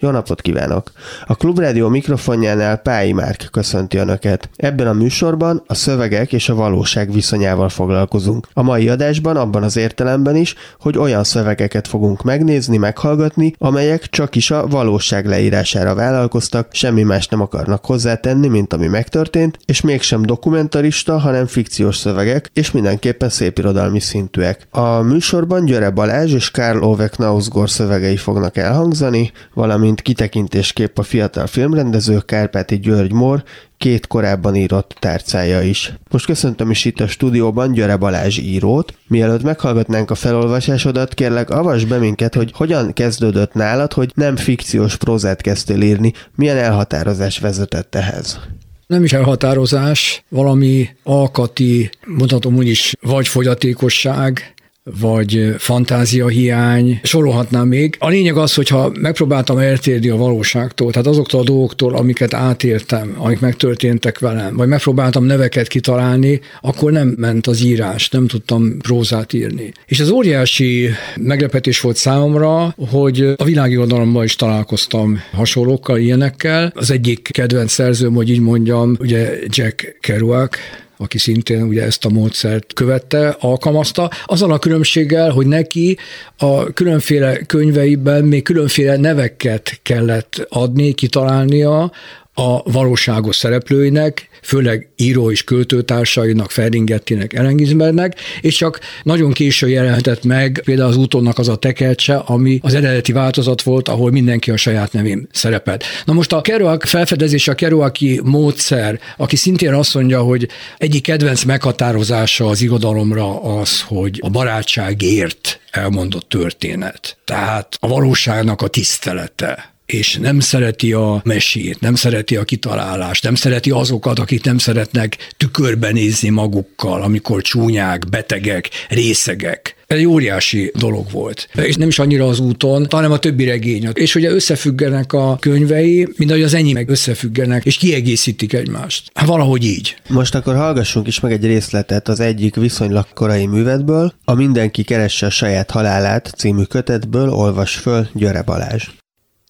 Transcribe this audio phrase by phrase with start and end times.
[0.00, 0.92] jó napot kívánok!
[1.26, 4.50] A Klubrádió mikrofonjánál Pályi Márk köszönti Önöket.
[4.56, 8.48] Ebben a műsorban a szövegek és a valóság viszonyával foglalkozunk.
[8.52, 14.34] A mai adásban abban az értelemben is, hogy olyan szövegeket fogunk megnézni, meghallgatni, amelyek csak
[14.34, 20.22] is a valóság leírására vállalkoztak, semmi más nem akarnak hozzátenni, mint ami megtörtént, és mégsem
[20.22, 24.66] dokumentarista, hanem fikciós szövegek, és mindenképpen szépirodalmi szintűek.
[24.70, 31.02] A műsorban Györe Balázs és Karl Ove Knausgor szövegei fognak elhangzani, valamint mint kitekintésképp a
[31.02, 33.42] fiatal filmrendező Kárpáti György Mor
[33.78, 35.92] két korábban írott tárcája is.
[36.10, 38.94] Most köszöntöm is itt a stúdióban Györe Balázs írót.
[39.06, 44.96] Mielőtt meghallgatnánk a felolvasásodat, kérlek avasd be minket, hogy hogyan kezdődött nálad, hogy nem fikciós
[44.96, 48.40] prózát kezdtél írni, milyen elhatározás vezetett ehhez?
[48.86, 54.54] nem is elhatározás, valami alkati, mondhatom úgy is, vagy fogyatékosság,
[55.00, 57.96] vagy fantáziahiány, sorolhatnám még.
[57.98, 63.40] A lényeg az, hogyha megpróbáltam eltérni a valóságtól, tehát azoktól a dolgoktól, amiket átértem, amik
[63.40, 69.72] megtörténtek velem, vagy megpróbáltam neveket kitalálni, akkor nem ment az írás, nem tudtam prózát írni.
[69.86, 76.72] És az óriási meglepetés volt számomra, hogy a világirodalomban is találkoztam hasonlókkal, ilyenekkel.
[76.74, 80.56] Az egyik kedvenc szerzőm, hogy így mondjam, ugye Jack Kerouac,
[80.98, 85.98] aki szintén ugye ezt a módszert követte, alkalmazta, azon a különbséggel, hogy neki
[86.36, 91.92] a különféle könyveiben még különféle neveket kellett adni, kitalálnia,
[92.38, 100.60] a valóságos szereplőinek, főleg író és költőtársainak, Ferdingettinek, Elengizmernek, és csak nagyon késő jelenhetett meg
[100.64, 104.92] például az útonnak az a tekercse, ami az eredeti változat volt, ahol mindenki a saját
[104.92, 105.84] nevén szerepelt.
[106.04, 111.42] Na most a Kerouac felfedezés, a Kerouaci módszer, aki szintén azt mondja, hogy egyik kedvenc
[111.42, 117.18] meghatározása az irodalomra az, hogy a barátságért elmondott történet.
[117.24, 123.34] Tehát a valóságnak a tisztelete és nem szereti a mesét, nem szereti a kitalálást, nem
[123.34, 129.76] szereti azokat, akik nem szeretnek tükörben nézni magukkal, amikor csúnyák, betegek, részegek.
[129.86, 131.48] Ez egy óriási dolog volt.
[131.54, 133.88] És nem is annyira az úton, hanem a többi regény.
[133.92, 139.10] És ugye összefüggenek a könyvei, mint ahogy az meg összefüggenek, és kiegészítik egymást.
[139.14, 139.96] Hát valahogy így.
[140.08, 145.26] Most akkor hallgassunk is meg egy részletet az egyik viszonylag korai művetből, a Mindenki keresse
[145.26, 148.88] a saját halálát című kötetből olvas föl Györe Balázs.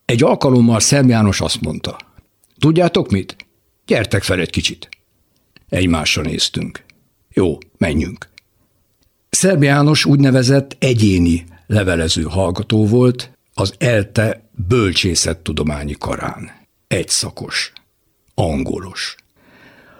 [0.09, 1.97] Egy alkalommal Szem János azt mondta,
[2.59, 3.37] tudjátok mit?
[3.87, 4.89] Gyertek fel egy kicsit.
[5.69, 6.85] Egymásra néztünk.
[7.33, 8.29] Jó, menjünk.
[9.31, 16.51] Szerb János úgynevezett egyéni levelező hallgató volt az ELTE bölcsészettudományi karán.
[16.87, 17.73] Egyszakos,
[18.35, 19.17] angolos.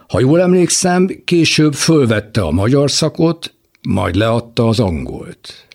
[0.09, 3.55] Ha jól emlékszem, később fölvette a magyar szakot,
[3.89, 5.67] majd leadta az angolt.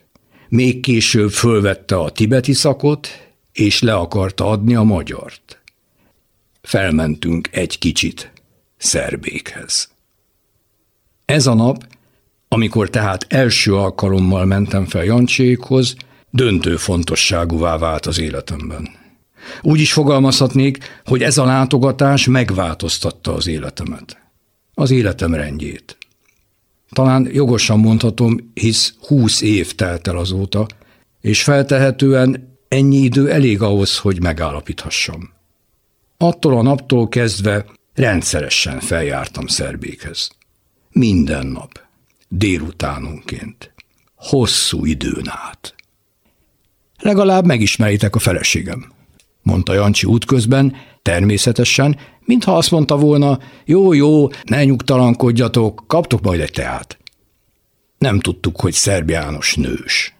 [0.50, 3.23] Még később fölvette a tibeti szakot,
[3.54, 5.62] és le akarta adni a magyart.
[6.62, 8.32] Felmentünk egy kicsit
[8.78, 9.92] szerbékhez.
[11.26, 11.88] Ez a nap,
[12.48, 15.96] amikor tehát első alkalommal mentem fel Jancsékhoz,
[16.30, 18.90] döntő fontosságúvá vált az életemben.
[19.62, 24.22] Úgy is fogalmazhatnék, hogy ez a látogatás megváltoztatta az életemet.
[24.74, 25.98] Az életem rendjét.
[26.90, 30.68] Talán jogosan mondhatom, hisz húsz év telt el azóta,
[31.22, 35.34] és feltehetően Ennyi idő elég ahhoz, hogy megállapíthassam.
[36.18, 40.32] Attól a naptól kezdve rendszeresen feljártam Szerbékhez.
[40.92, 41.80] Minden nap,
[42.28, 43.74] délutánonként,
[44.16, 45.76] hosszú időn át.
[47.00, 48.92] Legalább megismeritek a feleségem,
[49.42, 56.52] mondta Jancsi útközben, természetesen, mintha azt mondta volna, jó, jó, ne nyugtalankodjatok, kaptok majd egy
[56.52, 56.98] teát.
[57.98, 60.14] Nem tudtuk, hogy Szerb János nős.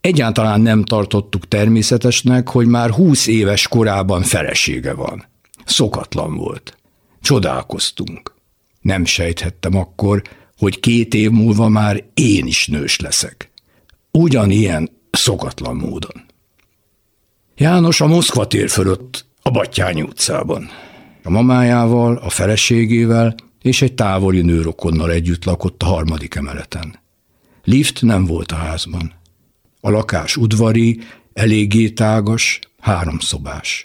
[0.00, 5.24] Egyáltalán nem tartottuk természetesnek, hogy már húsz éves korában felesége van.
[5.64, 6.76] Szokatlan volt.
[7.20, 8.34] Csodálkoztunk.
[8.80, 10.22] Nem sejthettem akkor,
[10.58, 13.50] hogy két év múlva már én is nős leszek.
[14.10, 16.24] Ugyanilyen szokatlan módon.
[17.56, 20.68] János a Moszkva tér fölött, a Battyányi utcában.
[21.24, 26.98] A mamájával, a feleségével és egy távoli nőrokonnal együtt lakott a harmadik emeleten.
[27.64, 29.19] Lift nem volt a házban.
[29.80, 31.00] A lakás udvari,
[31.32, 33.84] eléggé tágas, háromszobás.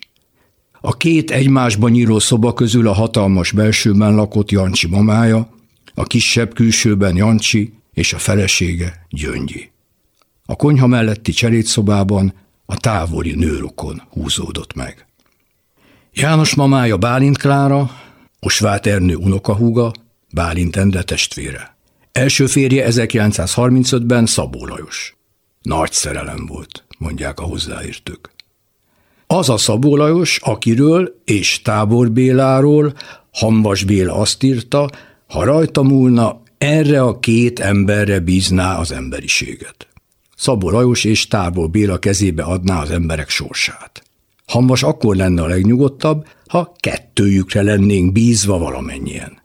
[0.81, 5.49] A két egymásban nyíló szoba közül a hatalmas belsőben lakott Jancsi mamája,
[5.93, 9.71] a kisebb külsőben Jancsi és a felesége Gyöngyi.
[10.45, 12.33] A konyha melletti cselédszobában
[12.65, 15.05] a távoli nőrokon húzódott meg.
[16.13, 17.91] János mamája Bálint Klára,
[18.39, 19.91] Osvát Ernő unokahúga,
[20.33, 21.77] Bálint Endre testvére.
[22.11, 25.14] Első férje 1935-ben Szabó Lajos.
[25.65, 28.29] Nagy szerelem volt, mondják a hozzáértők.
[29.27, 32.93] Az a Szabó Lajos, akiről és Tábor Béláról
[33.31, 34.89] Hambas Béla azt írta,
[35.27, 39.87] ha rajta múlna, erre a két emberre bízná az emberiséget.
[40.35, 44.03] Szabó Lajos és Tábor Béla kezébe adná az emberek sorsát.
[44.47, 49.41] Hambas akkor lenne a legnyugodtabb, ha kettőjükre lennénk bízva valamennyien.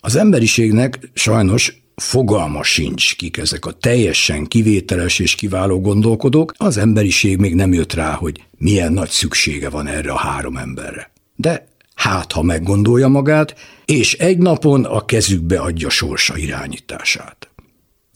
[0.00, 7.38] Az emberiségnek sajnos fogalma sincs, kik ezek a teljesen kivételes és kiváló gondolkodók, az emberiség
[7.38, 11.12] még nem jött rá, hogy milyen nagy szüksége van erre a három emberre.
[11.36, 13.54] De hát, ha meggondolja magát,
[13.84, 17.50] és egy napon a kezükbe adja sorsa irányítását.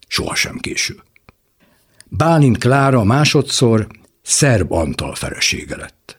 [0.07, 1.03] Sohasem késő.
[2.09, 3.87] Bálint Klára másodszor
[4.23, 6.19] Szerb Antal felesége lett.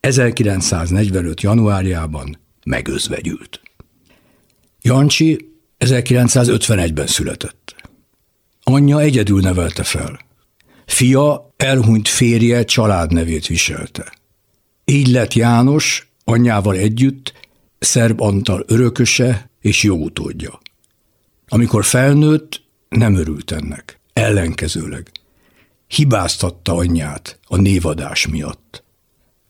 [0.00, 1.40] 1945.
[1.40, 3.60] januárjában megözvegyült.
[4.82, 7.76] Jancsi 1951-ben született.
[8.62, 10.18] Anyja egyedül nevelte fel.
[10.86, 14.12] Fia elhunyt férje családnevét viselte.
[14.84, 17.32] Így lett János anyjával együtt
[17.78, 20.60] Szerb Antal örököse és jogutódja.
[21.48, 25.10] Amikor felnőtt, nem örült ennek, ellenkezőleg.
[25.86, 28.84] Hibáztatta anyját a névadás miatt.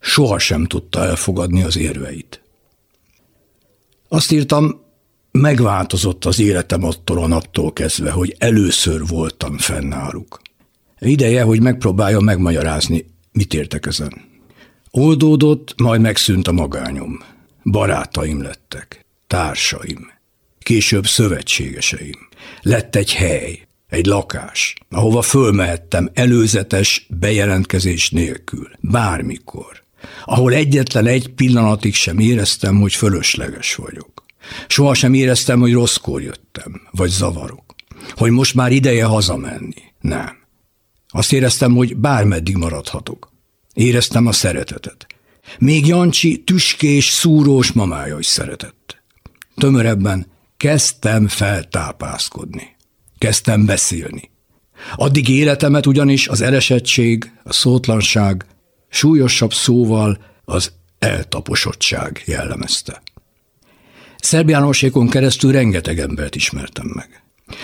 [0.01, 2.43] Soha sem tudta elfogadni az érveit.
[4.09, 4.86] Azt írtam,
[5.37, 10.41] megváltozott az életem attól a naptól kezdve, hogy először voltam fennálluk.
[10.99, 14.13] Ideje, hogy megpróbálja megmagyarázni, mit értek ezen.
[14.91, 17.23] Oldódott, majd megszűnt a magányom.
[17.63, 20.11] Barátaim lettek, társaim,
[20.59, 22.29] később szövetségeseim.
[22.61, 29.83] Lett egy hely, egy lakás, ahova fölmehettem előzetes bejelentkezés nélkül, bármikor,
[30.25, 34.16] ahol egyetlen egy pillanatig sem éreztem, hogy fölösleges vagyok.
[34.67, 37.75] Soha sem éreztem, hogy rosszkor jöttem, vagy zavarok,
[38.17, 39.83] hogy most már ideje hazamenni.
[40.01, 40.37] Nem.
[41.09, 43.33] Azt éreztem, hogy bármeddig maradhatok.
[43.75, 45.07] Éreztem a szeretetet.
[45.59, 49.03] Még Jancsi tüskés, szúrós mamája is szeretett.
[49.57, 50.27] Tömörebben
[50.57, 52.77] kezdtem feltápászkodni.
[53.19, 54.31] Kezdtem beszélni.
[54.95, 58.47] Addig életemet ugyanis az elesettség, a szótlanság,
[58.89, 63.03] súlyosabb szóval az eltaposottság jellemezte.
[64.27, 67.23] Szerbiánosékon keresztül rengeteg embert ismertem meg.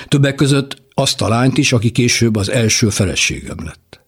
[0.08, 4.00] Többek között azt a lányt is, aki később az első feleségem lett.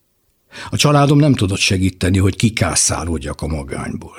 [0.70, 4.16] A családom nem tudott segíteni, hogy kikászálódjak a magányból.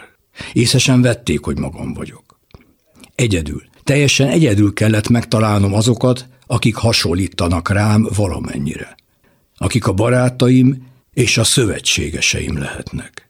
[0.54, 2.40] Észre sem vették, hogy magam vagyok.
[3.16, 8.96] Egyedül, teljesen egyedül kellett megtalálnom azokat, akik hasonlítanak rám valamennyire.
[9.58, 13.28] Akik a barátaim és a szövetségeseim lehetnek.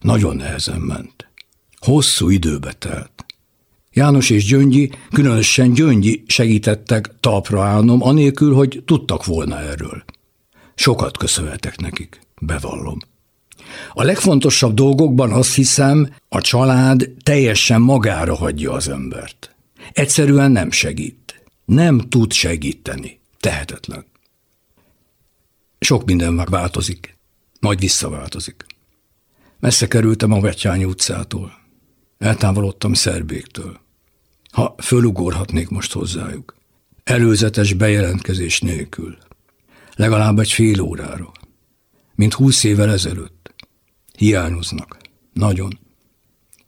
[0.00, 1.30] Nagyon nehezen ment.
[1.78, 3.25] Hosszú időbe telt.
[3.96, 10.04] János és Gyöngyi, különösen Gyöngyi segítettek talpra állnom, anélkül, hogy tudtak volna erről.
[10.74, 12.98] Sokat köszönhetek nekik, bevallom.
[13.92, 19.54] A legfontosabb dolgokban azt hiszem, a család teljesen magára hagyja az embert.
[19.92, 21.42] Egyszerűen nem segít.
[21.64, 23.20] Nem tud segíteni.
[23.40, 24.04] Tehetetlen.
[25.78, 27.16] Sok minden megváltozik,
[27.60, 28.66] majd visszaváltozik.
[29.60, 31.52] Messze kerültem a Vetyányi utcától.
[32.18, 33.84] Eltávolodtam Szerbéktől.
[34.56, 36.56] Ha fölugorhatnék most hozzájuk.
[37.04, 39.16] Előzetes bejelentkezés nélkül.
[39.94, 41.32] Legalább egy fél órára.
[42.14, 43.54] Mint húsz évvel ezelőtt.
[44.18, 44.98] Hiányoznak.
[45.32, 45.78] Nagyon.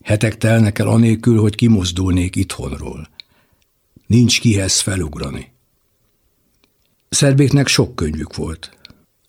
[0.03, 3.09] Hetek telnek el anélkül, hogy kimozdulnék itthonról.
[4.07, 5.53] Nincs kihez felugrani.
[7.09, 8.79] Szerbéknek sok könyvük volt.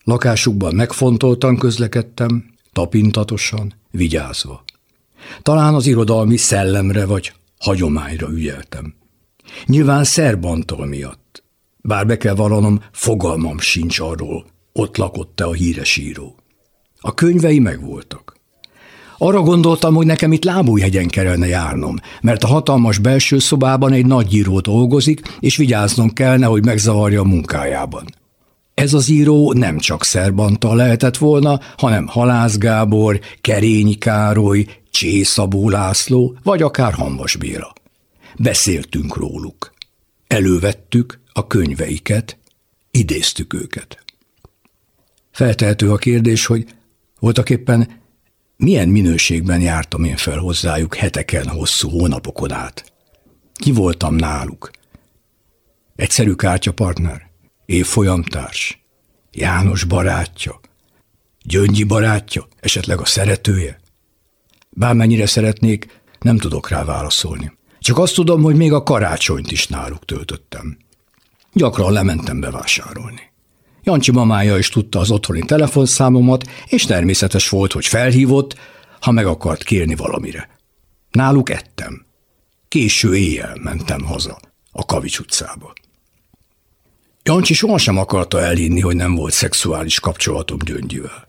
[0.04, 4.64] Lakásukban megfontoltan közlekedtem, tapintatosan, vigyázva.
[5.42, 8.94] Talán az irodalmi szellemre vagy hagyományra ügyeltem.
[9.66, 11.44] Nyilván szerbantól miatt.
[11.82, 16.36] Bár be kell vallanom, fogalmam sincs arról, ott lakott-e a híres író.
[17.00, 18.38] A könyvei megvoltak.
[19.18, 24.34] Arra gondoltam, hogy nekem itt lábújhegyen kellene járnom, mert a hatalmas belső szobában egy nagy
[24.34, 28.06] író dolgozik, és vigyáznom kellene, hogy megzavarja a munkájában.
[28.74, 36.38] Ez az író nem csak Szerbanta lehetett volna, hanem Halász Gábor, Kerényi Károly, Csészabó László,
[36.44, 37.74] vagy akár Hambas Béla.
[38.38, 39.74] Beszéltünk róluk.
[40.28, 42.38] Elővettük a könyveiket,
[42.92, 44.04] idéztük őket.
[45.32, 46.66] Feltehető a kérdés, hogy
[47.20, 48.02] voltak éppen
[48.58, 52.94] milyen minőségben jártam én fel hozzájuk heteken, hosszú hónapokon át.
[53.54, 54.72] Ki voltam náluk?
[55.96, 57.30] Egyszerű kártyapartner?
[57.66, 58.84] Évfolyamtárs?
[59.32, 60.60] János barátja?
[61.44, 62.48] Gyöngyi barátja?
[62.60, 63.79] Esetleg a szeretője?
[64.80, 67.58] Bármennyire szeretnék, nem tudok rá válaszolni.
[67.80, 70.78] Csak azt tudom, hogy még a karácsonyt is náluk töltöttem.
[71.54, 73.22] Gyakran lementem bevásárolni.
[73.84, 78.56] Jancsi mamája is tudta az otthoni telefonszámomat, és természetes volt, hogy felhívott,
[79.00, 80.50] ha meg akart kérni valamire.
[81.12, 82.06] Náluk ettem.
[82.68, 84.40] Késő éjjel mentem haza,
[84.72, 85.74] a Kavics utcába.
[87.24, 91.29] Jancsi sohasem akarta elhinni, hogy nem volt szexuális kapcsolatom Gyöngyivel.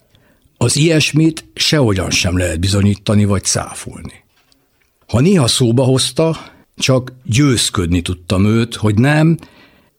[0.62, 4.25] Az ilyesmit sehogyan sem lehet bizonyítani vagy száfolni.
[5.07, 6.37] Ha néha szóba hozta,
[6.76, 9.38] csak győzködni tudtam őt, hogy nem,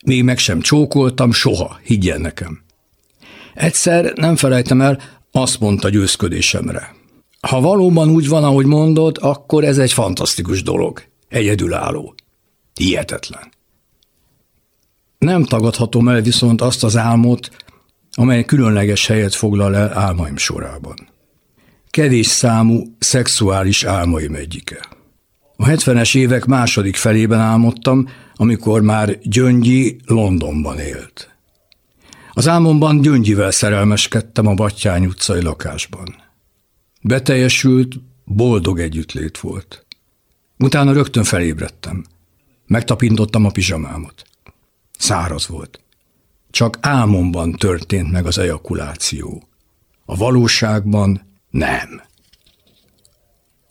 [0.06, 2.62] még meg sem csókoltam soha, higgyen nekem.
[3.54, 5.02] Egyszer, nem felejtem el,
[5.32, 6.96] azt mondta győzködésemre.
[7.48, 11.04] Ha valóban úgy van, ahogy mondod, akkor ez egy fantasztikus dolog.
[11.30, 12.16] Egyedülálló.
[12.74, 13.52] Hihetetlen.
[15.18, 17.50] Nem tagadhatom el viszont azt az álmot,
[18.12, 21.10] amely különleges helyet foglal el álmaim sorában.
[21.90, 24.80] Kevés számú szexuális álmaim egyike.
[25.56, 31.36] A 70-es évek második felében álmodtam, amikor már Gyöngyi Londonban élt.
[32.34, 36.16] Az álmomban Gyöngyivel szerelmeskedtem a Battyány utcai lakásban.
[37.02, 39.86] Beteljesült, boldog együttlét volt.
[40.58, 42.04] Utána rögtön felébredtem.
[42.68, 44.24] Megtapintottam a pizsamámot.
[44.98, 45.80] Száraz volt.
[46.52, 49.44] Csak álmomban történt meg az ejakuláció.
[50.06, 52.02] A valóságban nem.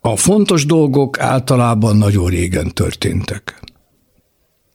[0.01, 3.61] A fontos dolgok általában nagyon régen történtek.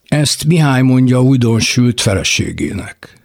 [0.04, 3.20] Ezt Mihály mondja újdonsült feleségének.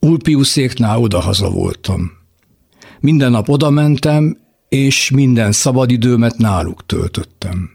[0.00, 2.10] Ulpiuszéknál odahaza voltam.
[3.00, 4.38] Minden nap oda mentem,
[4.68, 7.70] és minden szabadidőmet náluk töltöttem.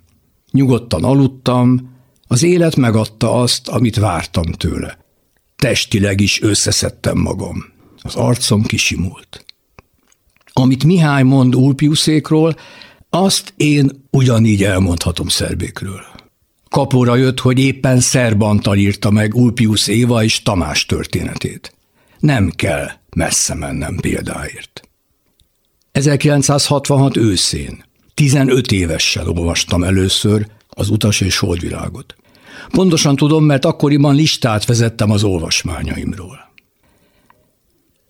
[0.51, 1.93] Nyugodtan aludtam,
[2.27, 5.04] az élet megadta azt, amit vártam tőle.
[5.65, 7.65] Testileg is összeszedtem magam.
[8.01, 9.45] Az arcom kisimult.
[10.53, 12.55] Amit Mihály mond Ulpiuszékról,
[13.09, 16.01] azt én ugyanígy elmondhatom Szerbékről.
[16.69, 21.73] Kapóra jött, hogy éppen Szerbantal írta meg Ulpius Éva és Tamás történetét.
[22.19, 24.89] Nem kell messze mennem példáért.
[25.91, 32.15] 1966 őszén, 15 évessel olvastam először az Utas és Holdvilágot.
[32.71, 36.51] Pontosan tudom, mert akkoriban listát vezettem az olvasmányaimról.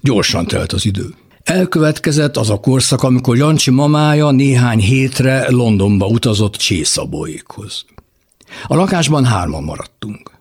[0.01, 1.15] Gyorsan telt az idő.
[1.43, 7.85] Elkövetkezett az a korszak, amikor Jancsi mamája néhány hétre Londonba utazott Csészabóékhoz.
[8.67, 10.31] A lakásban hárman maradtunk.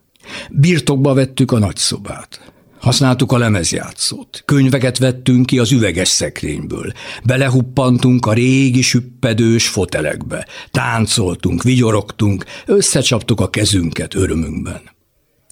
[0.50, 2.52] Birtokba vettük a nagyszobát.
[2.84, 4.42] Használtuk a lemezjátszót.
[4.44, 6.92] Könyveket vettünk ki az üveges szekrényből.
[7.22, 10.46] Belehuppantunk a régi süppedős fotelekbe.
[10.70, 14.80] Táncoltunk, vigyorogtunk, összecsaptuk a kezünket örömünkben.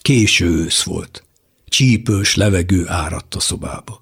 [0.03, 1.25] Késő ősz volt.
[1.69, 3.99] Csípős levegő áradt a szobába.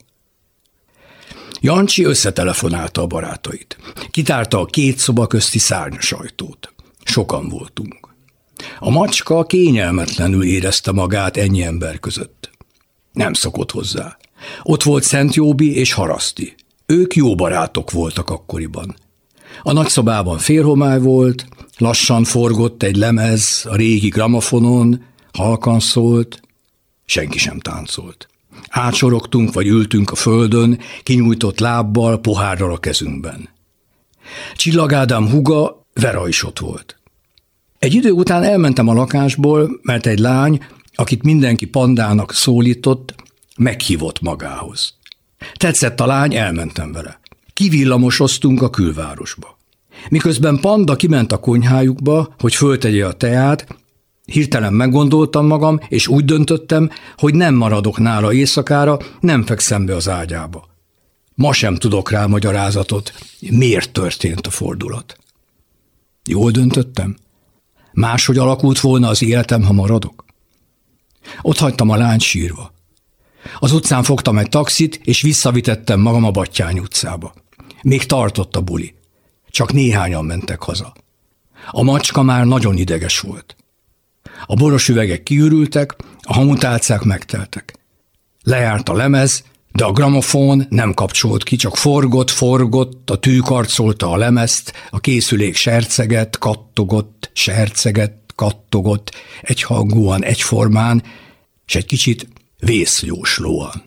[1.61, 3.77] Jancsi összetelefonálta a barátait.
[4.11, 6.73] Kitárta a két szoba közti szárnyas ajtót.
[7.05, 8.09] Sokan voltunk.
[8.79, 12.50] A macska kényelmetlenül érezte magát ennyi ember között.
[13.13, 14.17] Nem szokott hozzá.
[14.63, 16.55] Ott volt Szent Jóbi és Haraszti.
[16.87, 18.97] Ők jó barátok voltak akkoriban.
[19.63, 21.47] A nagyszobában félhomály volt,
[21.79, 26.41] lassan forgott egy lemez a régi gramofonon, halkan szólt,
[27.05, 28.29] senki sem táncolt.
[28.69, 33.49] Átsorogtunk vagy ültünk a földön, kinyújtott lábbal, pohárral a kezünkben.
[34.55, 36.99] Csillagádám huga, Vera is ott volt.
[37.79, 40.61] Egy idő után elmentem a lakásból, mert egy lány,
[41.01, 43.15] akit mindenki pandának szólított,
[43.57, 44.95] meghívott magához.
[45.55, 47.21] Tetszett a lány, elmentem vele.
[47.53, 49.59] Kivillamosoztunk a külvárosba.
[50.09, 53.67] Miközben Panda kiment a konyhájukba, hogy föltegye a teát,
[54.25, 60.09] hirtelen meggondoltam magam, és úgy döntöttem, hogy nem maradok nála éjszakára, nem fekszem be az
[60.09, 60.69] ágyába.
[61.35, 63.13] Ma sem tudok rá magyarázatot,
[63.51, 65.17] miért történt a fordulat.
[66.25, 67.17] Jól döntöttem?
[67.93, 70.29] Máshogy alakult volna az életem, ha maradok?
[71.43, 72.73] Ott hagytam a lányt sírva.
[73.59, 77.35] Az utcán fogtam egy taxit, és visszavitettem magam a Battyány utcába.
[77.83, 78.95] Még tartott a buli.
[79.51, 80.95] Csak néhányan mentek haza.
[81.71, 83.57] A macska már nagyon ideges volt.
[84.47, 87.79] A boros üvegek kiürültek, a hamutálcák megteltek.
[88.43, 94.11] Lejárt a lemez, de a gramofón nem kapcsolt ki, csak forgott, forgott, a tű karcolta
[94.11, 101.03] a lemezt, a készülék serceget, kattogott, serceget, kattogott, egyhangúan, egyformán,
[101.67, 102.29] és egy kicsit
[102.59, 103.83] vészjóslóan.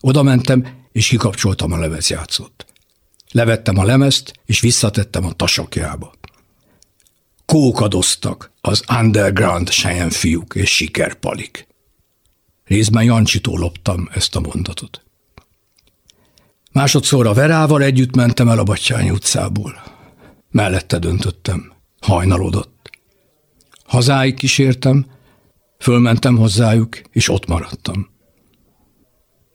[0.00, 2.66] Oda mentem, és kikapcsoltam a lemezjátszót.
[3.30, 6.12] Levettem a lemezt, és visszatettem a tasakjába.
[7.46, 9.70] Kókadoztak az underground
[10.10, 11.66] fiúk és sikerpalik.
[12.64, 15.02] Részben Jancsitól loptam ezt a mondatot.
[16.72, 19.82] Másodszor a Verával együtt mentem el a Batyány utcából.
[20.50, 21.72] Mellette döntöttem.
[22.00, 22.81] Hajnalodott.
[23.92, 25.06] Hazáig kísértem,
[25.78, 28.08] fölmentem hozzájuk, és ott maradtam.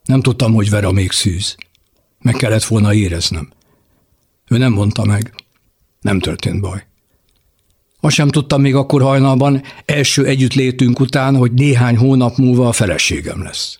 [0.03, 1.55] Nem tudtam, hogy Vera még szűz.
[2.19, 3.49] Meg kellett volna éreznem.
[4.47, 5.33] Ő nem mondta meg.
[6.01, 6.87] Nem történt baj.
[7.99, 13.43] Azt sem tudtam még akkor hajnalban, első együttlétünk után, hogy néhány hónap múlva a feleségem
[13.43, 13.79] lesz.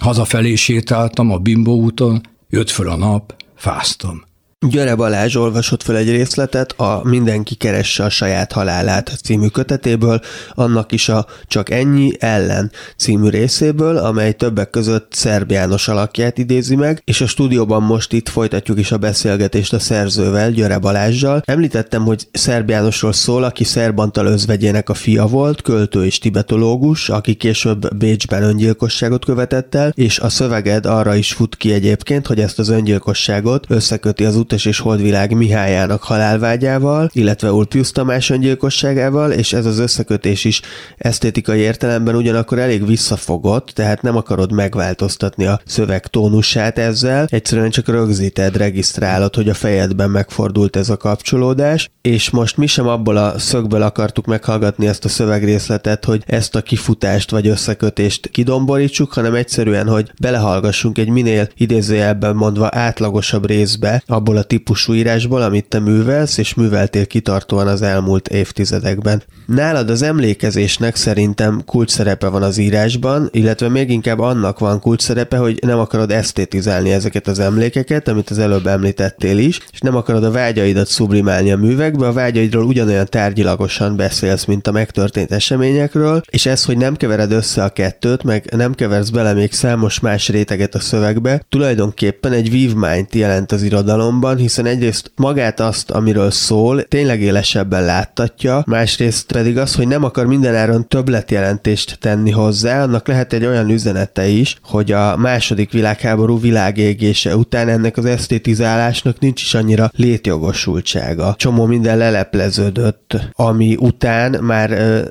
[0.00, 4.24] Hazafelé sétáltam a Bimbo úton, jött föl a nap, fáztam.
[4.68, 10.20] Györe Balázs olvasott fel egy részletet a Mindenki keresse a saját halálát című kötetéből,
[10.54, 16.76] annak is a Csak ennyi ellen című részéből, amely többek között Szerb János alakját idézi
[16.76, 21.42] meg, és a stúdióban most itt folytatjuk is a beszélgetést a szerzővel, Györe Balázsjal.
[21.44, 27.08] Említettem, hogy Szerb Jánosról szól, aki Szerb Antal özvegyének a fia volt, költő és tibetológus,
[27.08, 32.40] aki később Bécsben öngyilkosságot követett el, és a szöveged arra is fut ki egyébként, hogy
[32.40, 39.52] ezt az öngyilkosságot összeköti az Utas és Holdvilág Mihályának halálvágyával, illetve Ulpius Tamás öngyilkosságával, és
[39.52, 40.60] ez az összekötés is
[40.96, 47.88] esztétikai értelemben ugyanakkor elég visszafogott, tehát nem akarod megváltoztatni a szöveg tónusát ezzel, egyszerűen csak
[47.88, 53.38] rögzíted, regisztrálod, hogy a fejedben megfordult ez a kapcsolódás, és most mi sem abból a
[53.38, 59.88] szögből akartuk meghallgatni ezt a szövegrészletet, hogy ezt a kifutást vagy összekötést kidomborítsuk, hanem egyszerűen,
[59.88, 65.78] hogy belehallgassunk egy minél idézőjelben mondva átlagosabb részbe abból abból a típusú írásból, amit te
[65.78, 69.22] művelsz, és műveltél kitartóan az elmúlt évtizedekben.
[69.46, 75.02] Nálad az emlékezésnek szerintem kulcs szerepe van az írásban, illetve még inkább annak van kulcs
[75.02, 79.96] szerepe, hogy nem akarod esztétizálni ezeket az emlékeket, amit az előbb említettél is, és nem
[79.96, 86.22] akarod a vágyaidat sublimálni a művekbe, a vágyaidról ugyanolyan tárgyilagosan beszélsz, mint a megtörtént eseményekről,
[86.30, 90.28] és ez, hogy nem kevered össze a kettőt, meg nem keversz bele még számos más
[90.28, 96.30] réteget a szövegbe, tulajdonképpen egy vívmányt jelent az irodalomban, jobban, hiszen egyrészt magát azt, amiről
[96.30, 103.08] szól, tényleg élesebben láttatja, másrészt pedig az, hogy nem akar mindenáron többletjelentést tenni hozzá, annak
[103.08, 109.42] lehet egy olyan üzenete is, hogy a második világháború világégése után ennek az esztétizálásnak nincs
[109.42, 111.34] is annyira létjogosultsága.
[111.38, 114.70] Csomó minden lelepleződött, ami után már...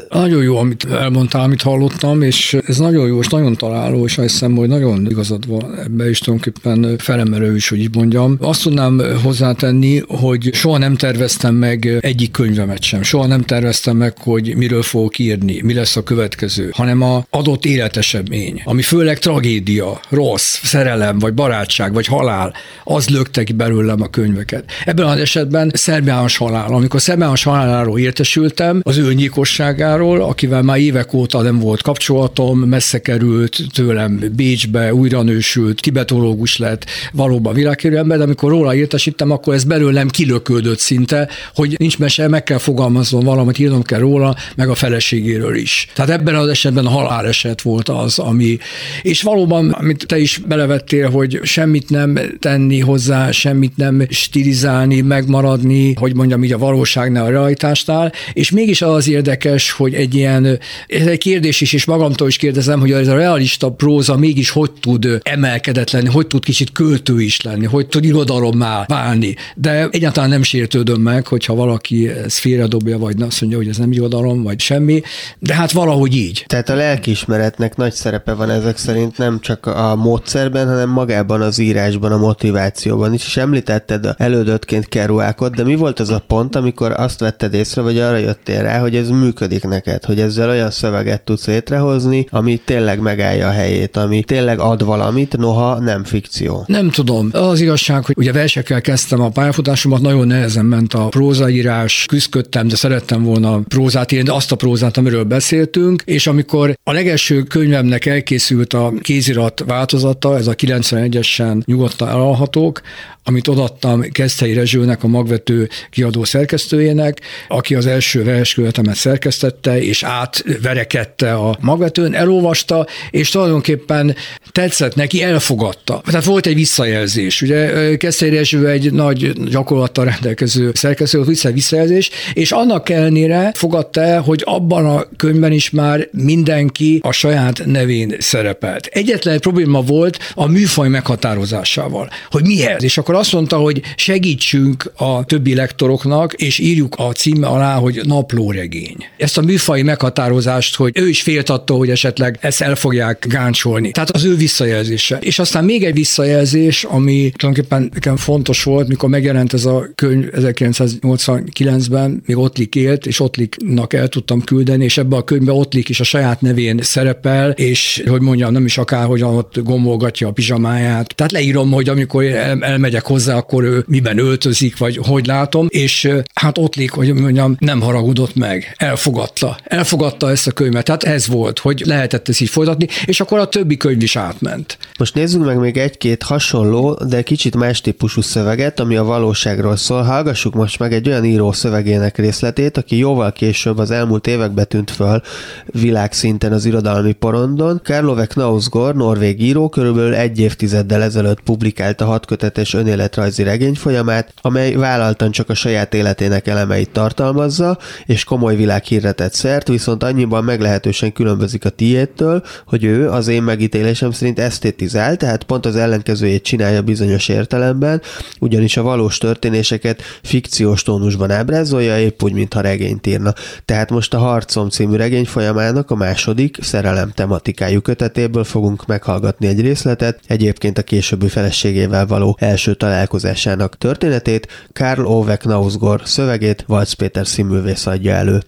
[0.10, 4.30] Nagyon jó, amit elmondtál, amit hallottam, és ez nagyon jó, és nagyon találó, és azt
[4.30, 8.38] hiszem, hogy nagyon igazad van ebbe, is tulajdonképpen felemelő is, hogy így mondjam.
[8.42, 13.04] Azt tudnám hozzátenni, hogy soha nem terveztem meg egyik könyvemet sem.
[13.04, 17.66] Soha nem terveztem meg, hogy miről fogok írni, mi lesz a következő, hanem a adott
[17.66, 24.08] életesemény, ami főleg tragédia, rossz, szerelem, vagy barátság, vagy halál, az lökte ki belőlem a
[24.08, 24.72] könyveket.
[24.86, 26.74] Ebben az esetben Szerbiános halál.
[26.74, 33.02] Amikor Szerbiános haláláról értesültem, az ő nyilkosságáról, akivel már évek óta nem volt kapcsolatom, messze
[33.02, 39.32] került tőlem Bécsbe, újra nősült, tibetológus lett, valóban világkérő ember, de amikor róla írt, értesítem,
[39.32, 44.36] akkor ez belőlem kilöködött szinte, hogy nincs mese, meg kell fogalmaznom valamit, írnom kell róla,
[44.56, 45.88] meg a feleségéről is.
[45.96, 48.58] Tehát ebben az esetben a haláleset volt az, ami,
[49.02, 55.94] és valóban, amit te is belevettél, hogy semmit nem tenni hozzá, semmit nem stilizálni, megmaradni,
[55.94, 61.08] hogy mondjam így a valóságnál, a realitásnál, és mégis az érdekes, hogy egy ilyen, ez
[61.08, 65.20] egy kérdés is, és magamtól is kérdezem, hogy ez a realista próza mégis hogy tud
[65.22, 69.36] emelkedett lenni, hogy tud kicsit költő is lenni, hogy tud irodalommá válni.
[69.56, 73.92] De egyáltalán nem sértődöm meg, hogyha valaki ezt félredobja, vagy azt mondja, hogy ez nem
[73.92, 75.02] irodalom, vagy semmi,
[75.40, 76.44] de hát valahogy így.
[76.48, 81.60] Tehát a lelkiismeretnek nagy szerepe van ezek szerint nem csak a módszerben, hanem magában az
[81.60, 86.92] írásban, a motivációban is, és említetted elődöttként Kerouákot, de mi volt az a pont, amikor
[86.92, 91.22] azt vetted észre, vagy arra jöttél rá, hogy ez működik neked, hogy ezzel olyan szöveget
[91.22, 96.64] tudsz létrehozni, ami tényleg megállja a helyét, ami tényleg ad valamit, noha nem fikció.
[96.68, 97.30] Nem tudom.
[97.32, 102.68] Az igazság, hogy ugye versek versekkel kezdtem a pályafutásomat, nagyon nehezen ment a prózaírás, küzdködtem,
[102.68, 107.44] de szerettem volna prózát írni, de azt a prózát, amiről beszéltünk, és amikor a legelső
[107.44, 112.82] könyvemnek elkészült a kézirat változata, ez a 91-esen nyugodtan elalhatók,
[113.28, 121.34] amit odattam Keszthelyi Rezsőnek, a magvető kiadó szerkesztőjének, aki az első verskövetemet szerkesztette, és átverekedte
[121.34, 124.16] a magvetőn, elolvasta, és tulajdonképpen
[124.52, 126.02] tetszett neki, elfogadta.
[126.06, 127.42] Tehát volt egy visszajelzés.
[127.42, 134.22] Ugye Keszthelyi Rezső egy nagy gyakorlattal rendelkező szerkesztő, vissza visszajelzés, és annak ellenére fogadta el,
[134.22, 138.86] hogy abban a könyvben is már mindenki a saját nevén szerepelt.
[138.86, 145.26] Egyetlen probléma volt a műfaj meghatározásával, hogy mihez, és akkor azt mondta, hogy segítsünk a
[145.26, 148.96] többi lektoroknak, és írjuk a címe alá, hogy naplóregény.
[149.18, 153.92] Ezt a műfai meghatározást, hogy ő is félt attól, hogy esetleg ezt el fogják gáncsolni.
[153.92, 155.18] Tehát az ő visszajelzése.
[155.22, 159.88] És aztán még egy visszajelzés, ami tulajdonképpen nekem fontos fontos volt, mikor megjelent ez a
[159.96, 165.90] könyv 1989-ben, még Ottlik élt, és Ottliknak el tudtam küldeni, és ebbe a könyvbe Ottlik
[165.90, 170.32] is a saját nevén szerepel, és hogy mondjam, nem is akár, hogy ott gomolgatja a
[170.32, 171.16] pizsamáját.
[171.16, 176.10] Tehát leírom, hogy amikor el, elmegyek hozzá, akkor ő miben öltözik, vagy hogy látom, és
[176.34, 179.58] hát Ottlik, hogy mondjam, nem haragudott meg, elfogadta.
[179.64, 180.86] Elfogadta ezt a könyvet.
[180.86, 184.78] Tehát ez volt, hogy lehetett ezt így folytatni, és akkor a többi könyv is átment.
[184.98, 190.02] Most nézzünk meg még egy-két hasonló, de kicsit más típusú szöveget, ami a valóságról szól.
[190.02, 194.92] Hallgassuk most meg egy olyan író szövegének részletét, aki jóval később az elmúlt években tűnt
[194.92, 195.22] föl
[195.66, 197.82] világszinten az irodalmi porondon.
[197.84, 205.32] Karlove Knausgård, norvég író, körülbelül egy évtizeddel ezelőtt publikálta hatkötetes önéletrajzi regény folyamát, amely vállaltan
[205.32, 211.66] csak a saját életének elemeit tartalmazza, és komoly világhírre tett szert, viszont annyiban meglehetősen különbözik
[211.66, 217.28] a tiéttől, hogy ő az én megítélésem szerint esztétizál, tehát pont az ellenkezőjét csinálja bizonyos
[217.28, 218.02] értelemben,
[218.40, 223.34] ugyanis a valós történéseket fikciós tónusban ábrázolja, épp úgy, mintha regényt írna.
[223.66, 229.62] Tehát most a Harcom című regény folyamának a második szerelem tematikájú kötetéből fogunk meghallgatni egy
[229.62, 237.28] részletet, egyébként a későbbi feleségével való első találkozásának történetét, Karl Ove Knausgård szövegét Valc Péter
[237.28, 238.42] színművész adja elő.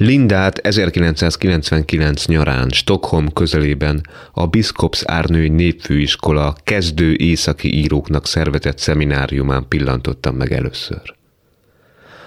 [0.00, 10.36] Lindát 1999 nyarán Stockholm közelében a Biskops Árnői Népfőiskola kezdő északi íróknak szervezett szemináriumán pillantottam
[10.36, 11.14] meg először.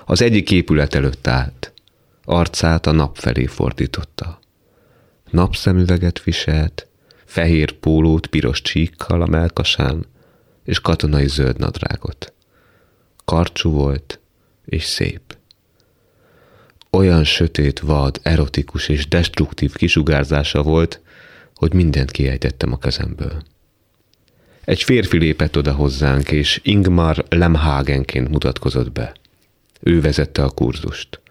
[0.05, 1.73] Az egyik épület előtt állt,
[2.23, 4.39] arcát a nap felé fordította.
[5.29, 6.87] Napszemüveget viselt,
[7.25, 10.05] fehér pólót piros csíkkal a melkasán,
[10.63, 12.33] és katonai zöld nadrágot.
[13.25, 14.19] Karcsú volt,
[14.65, 15.22] és szép
[16.97, 21.01] olyan sötét, vad, erotikus és destruktív kisugárzása volt,
[21.55, 23.43] hogy mindent kiejtettem a kezemből.
[24.65, 29.13] Egy férfi lépett oda hozzánk, és Ingmar Lemhagenként mutatkozott be.
[29.79, 31.21] Ő vezette a kurzust.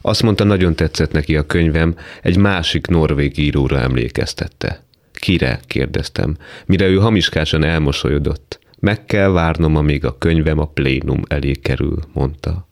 [0.00, 4.82] Azt mondta, nagyon tetszett neki a könyvem, egy másik norvég íróra emlékeztette.
[5.12, 5.60] Kire?
[5.66, 8.58] kérdeztem, mire ő hamiskásan elmosolyodott.
[8.78, 12.68] Meg kell várnom, amíg a könyvem a plénum elé kerül, mondta.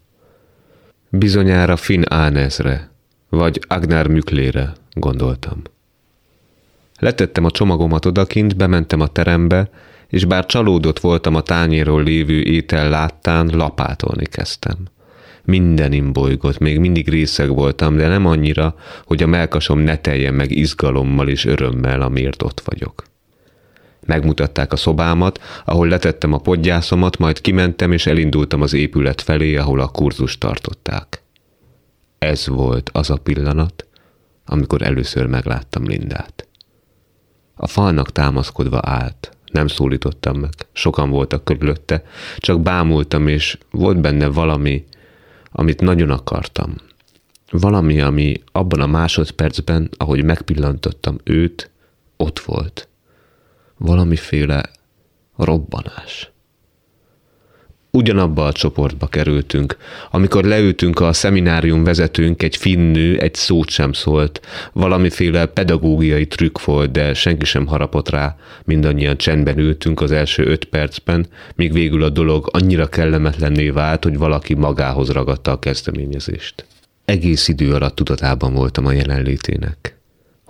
[1.15, 2.91] Bizonyára Finn Ánezre,
[3.29, 5.63] vagy Agnar Müklére, gondoltam.
[6.99, 9.71] Letettem a csomagomat odakint, bementem a terembe,
[10.09, 14.77] és bár csalódott voltam a tányéról lévő étel láttán, lapátolni kezdtem.
[15.45, 20.51] Minden imbolygott, még mindig részeg voltam, de nem annyira, hogy a melkasom ne teljen meg
[20.51, 23.03] izgalommal és örömmel, amiért ott vagyok.
[24.07, 29.81] Megmutatták a szobámat, ahol letettem a podgyászomat, majd kimentem és elindultam az épület felé, ahol
[29.81, 31.23] a kurzust tartották.
[32.19, 33.87] Ez volt az a pillanat,
[34.47, 36.49] amikor először megláttam Lindát.
[37.55, 42.05] A falnak támaszkodva állt, nem szólítottam meg, sokan voltak körülötte,
[42.37, 44.85] csak bámultam, és volt benne valami,
[45.51, 46.75] amit nagyon akartam.
[47.51, 51.71] Valami, ami abban a másodpercben, ahogy megpillantottam őt,
[52.17, 52.87] ott volt–
[53.83, 54.63] valamiféle
[55.37, 56.31] robbanás.
[57.91, 59.77] Ugyanabba a csoportba kerültünk.
[60.11, 64.41] Amikor leültünk a szeminárium vezetőnk, egy finnő egy szót sem szólt.
[64.73, 68.37] Valamiféle pedagógiai trükk volt, de senki sem harapott rá.
[68.65, 74.19] Mindannyian csendben ültünk az első öt percben, míg végül a dolog annyira kellemetlenné vált, hogy
[74.19, 76.67] valaki magához ragadta a kezdeményezést.
[77.05, 80.02] Egész idő alatt tudatában voltam a jelenlétének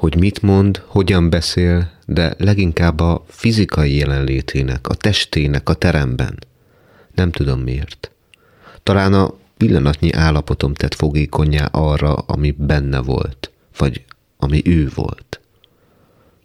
[0.03, 6.39] hogy mit mond, hogyan beszél, de leginkább a fizikai jelenlétének, a testének a teremben.
[7.15, 8.11] Nem tudom miért.
[8.83, 14.05] Talán a pillanatnyi állapotom tett fogékonyá arra, ami benne volt, vagy
[14.37, 15.41] ami ő volt.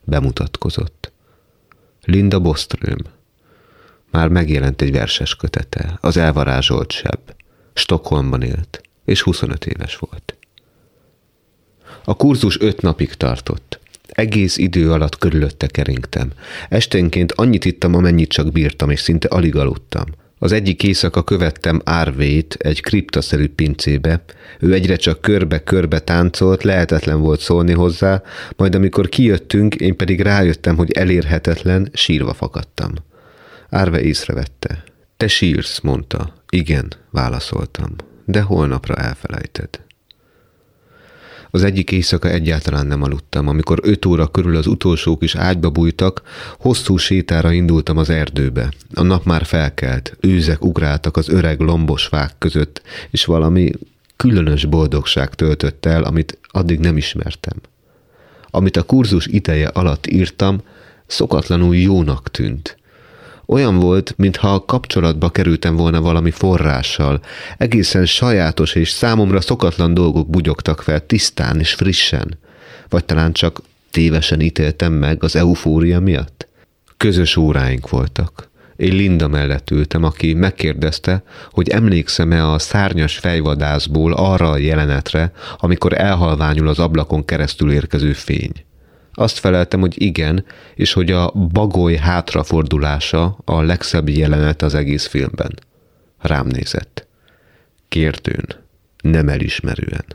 [0.04, 1.12] Bemutatkozott.
[2.04, 3.00] Linda Boström.
[4.12, 7.20] Már megjelent egy verses kötete, az elvarázsolt seb.
[7.74, 10.37] Stockholmban élt, és 25 éves volt.
[12.10, 13.80] A kurzus öt napig tartott.
[14.08, 16.32] Egész idő alatt körülötte keringtem.
[16.70, 20.04] Esténként annyit ittam, amennyit csak bírtam, és szinte alig aludtam.
[20.40, 24.24] Az egyik éjszaka követtem Árvét egy kriptaszerű pincébe.
[24.60, 28.22] Ő egyre csak körbe-körbe táncolt, lehetetlen volt szólni hozzá,
[28.56, 32.92] majd amikor kijöttünk, én pedig rájöttem, hogy elérhetetlen, sírva fakadtam.
[33.70, 34.84] Árve észrevette.
[35.18, 36.34] Te sírsz, mondta.
[36.50, 37.96] Igen, válaszoltam.
[38.26, 39.70] De holnapra elfelejted.
[41.52, 43.48] Az egyik éjszaka egyáltalán nem aludtam.
[43.48, 46.22] Amikor öt óra körül az utolsók is ágyba bújtak,
[46.60, 48.72] hosszú sétára indultam az erdőbe.
[48.94, 53.72] A nap már felkelt, őzek ugráltak az öreg lombos fák között, és valami
[54.16, 57.58] különös boldogság töltött el, amit addig nem ismertem.
[58.50, 60.62] Amit a kurzus ideje alatt írtam,
[61.08, 62.78] szokatlanul jónak tűnt.
[63.50, 67.20] Olyan volt, mintha kapcsolatba kerültem volna valami forrással.
[67.58, 72.38] Egészen sajátos és számomra szokatlan dolgok bugyogtak fel tisztán és frissen.
[72.90, 76.48] Vagy talán csak tévesen ítéltem meg az eufória miatt?
[76.98, 78.50] Közös óráink voltak.
[78.76, 85.94] Én Linda mellett ültem, aki megkérdezte, hogy emlékszem-e a szárnyas fejvadászból arra a jelenetre, amikor
[85.94, 88.67] elhalványul az ablakon keresztül érkező fény.
[89.20, 95.60] Azt feleltem, hogy igen, és hogy a bagoly hátrafordulása a legszebb jelenet az egész filmben.
[96.20, 97.08] Rám nézett.
[97.88, 98.46] Kérdőn,
[99.02, 100.06] nem elismerően.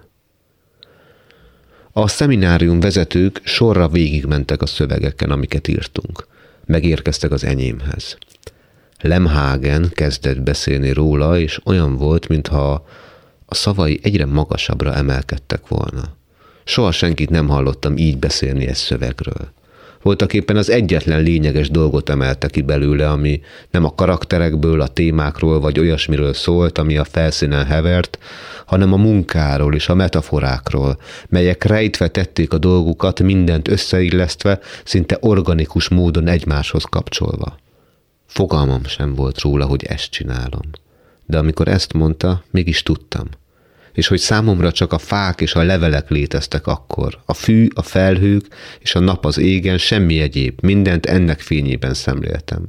[1.92, 6.26] A szeminárium vezetők sorra végigmentek a szövegeken, amiket írtunk.
[6.64, 8.18] Megérkeztek az enyémhez.
[9.00, 12.86] Lemhagen kezdett beszélni róla, és olyan volt, mintha
[13.46, 16.20] a szavai egyre magasabbra emelkedtek volna.
[16.64, 19.52] Soha senkit nem hallottam így beszélni egy szövegről.
[20.02, 25.60] Voltak éppen az egyetlen lényeges dolgot emelte ki belőle, ami nem a karakterekből, a témákról
[25.60, 28.18] vagy olyasmiről szólt, ami a felszínen hevert,
[28.66, 30.98] hanem a munkáról és a metaforákról,
[31.28, 37.56] melyek rejtve tették a dolgukat, mindent összeillesztve, szinte organikus módon egymáshoz kapcsolva.
[38.26, 40.70] Fogalmam sem volt róla, hogy ezt csinálom.
[41.26, 43.28] De amikor ezt mondta, mégis tudtam.
[43.92, 47.18] És hogy számomra csak a fák és a levelek léteztek akkor.
[47.24, 48.46] A fű, a felhők
[48.80, 52.66] és a nap az égen, semmi egyéb, mindent ennek fényében szemléltem.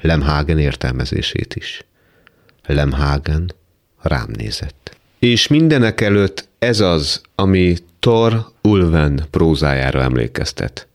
[0.00, 1.84] Lemhagen értelmezését is.
[2.66, 3.52] Lemhagen
[4.02, 4.96] rám nézett.
[5.18, 10.86] És mindenek előtt ez az, ami Thor Ulven prózájára emlékeztet.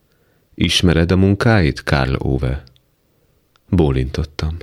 [0.55, 2.63] Ismered a munkáit, Karl Ove?
[3.69, 4.57] Bólintottam,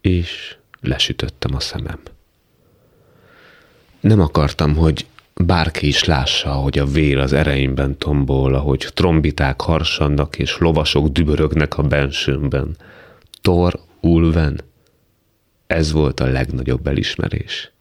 [0.00, 2.00] és lesütöttem a szemem.
[4.04, 10.38] Nem akartam, hogy bárki is lássa, hogy a vér az ereimben tombol, ahogy trombiták harsannak
[10.38, 12.76] és lovasok dübörögnek a bensőmben.
[13.40, 14.60] Thor Ulven.
[15.66, 17.72] Ez volt a legnagyobb elismerés.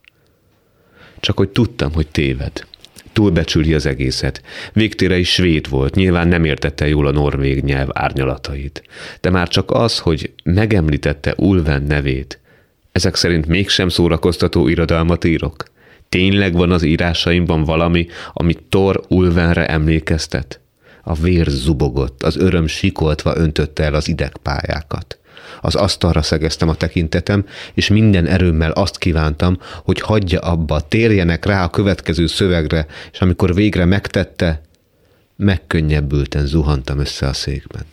[1.20, 2.66] Csak hogy tudtam, hogy téved
[3.14, 4.42] túlbecsüli az egészet.
[4.74, 8.84] Végtére is svéd volt, nyilván nem értette jól a norvég nyelv árnyalatait.
[9.22, 12.40] De már csak az, hogy megemlítette Ulven nevét,
[12.92, 15.72] ezek szerint mégsem szórakoztató irodalmat írok?
[16.14, 20.60] Tényleg van az írásaimban valami, ami Thor Ulvenre emlékeztet?
[21.04, 25.20] A vér zubogott, az öröm sikoltva öntötte el az idegpályákat.
[25.62, 31.64] Az asztalra szegeztem a tekintetem, és minden erőmmel azt kívántam, hogy hagyja abba, térjenek rá
[31.64, 34.62] a következő szövegre, és amikor végre megtette,
[35.36, 37.86] megkönnyebbülten zuhantam össze a székben.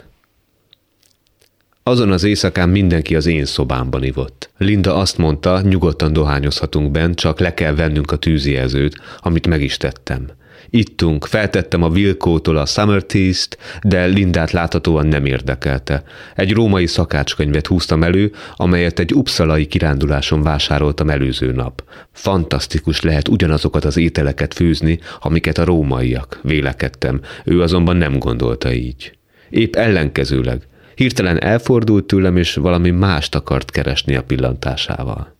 [1.90, 4.50] Azon az éjszakán mindenki az én szobámban ivott.
[4.58, 9.76] Linda azt mondta, nyugodtan dohányozhatunk bent, csak le kell vennünk a tűzjelzőt, amit meg is
[9.76, 10.26] tettem.
[10.68, 16.02] Ittunk, feltettem a Vilkótól a Summer Teast, de Lindát láthatóan nem érdekelte.
[16.34, 21.84] Egy római szakácskönyvet húztam elő, amelyet egy upszalai kiránduláson vásároltam előző nap.
[22.12, 27.20] Fantasztikus lehet ugyanazokat az ételeket főzni, amiket a rómaiak, vélekedtem.
[27.44, 29.12] Ő azonban nem gondolta így.
[29.48, 30.68] Épp ellenkezőleg.
[30.94, 35.34] Hirtelen elfordult tőlem, és valami mást akart keresni a pillantásával.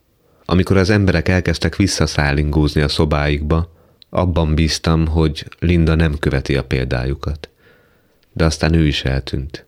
[0.44, 3.72] Amikor az emberek elkezdtek visszaszállingózni a szobáikba,
[4.10, 7.48] abban bíztam, hogy Linda nem követi a példájukat.
[8.32, 9.66] De aztán ő is eltűnt.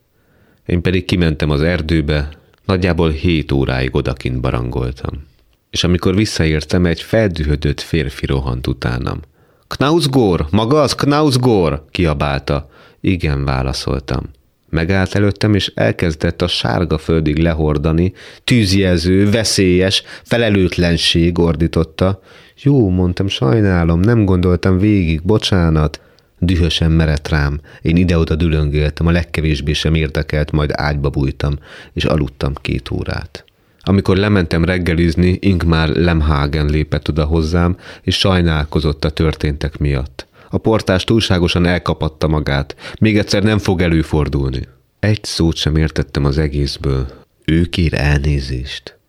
[0.65, 2.29] Én pedig kimentem az erdőbe,
[2.65, 5.23] nagyjából hét óráig odakint barangoltam.
[5.69, 9.19] És amikor visszaértem, egy feldühödött férfi rohant utánam.
[9.67, 12.69] Knausgór, maga az Knausgór, kiabálta.
[13.01, 14.29] Igen, válaszoltam.
[14.73, 22.21] Megállt előttem, és elkezdett a sárga földig lehordani, tűzjelző, veszélyes, felelőtlenség ordította.
[22.61, 26.01] Jó, mondtam, sajnálom, nem gondoltam végig, bocsánat.
[26.39, 27.59] Dühösen merett rám.
[27.81, 31.53] Én ide-oda dülöngéltem, a legkevésbé sem érdekelt, majd ágyba bújtam,
[31.93, 33.45] és aludtam két órát.
[33.81, 40.27] Amikor lementem reggelizni, Ingmar Lemhagen lépett oda hozzám, és sajnálkozott a történtek miatt.
[40.53, 42.75] A portás túlságosan elkapatta magát.
[42.99, 44.67] Még egyszer nem fog előfordulni.
[44.99, 47.07] Egy szót sem értettem az egészből.
[47.45, 48.99] Ő kér elnézést.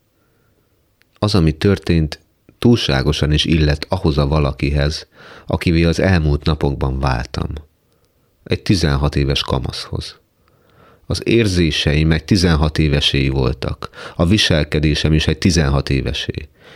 [1.19, 2.19] Az, ami történt,
[2.57, 5.07] túlságosan is illett ahhoz a valakihez,
[5.45, 7.49] akivé az elmúlt napokban váltam.
[8.43, 10.19] Egy 16 éves kamaszhoz.
[11.05, 16.33] Az érzéseim egy 16 évesé voltak, a viselkedésem is egy 16 évesé.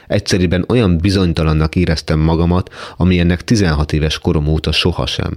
[0.08, 5.34] Egyszerűen olyan bizonytalannak éreztem magamat, ami ennek 16 éves korom óta sohasem.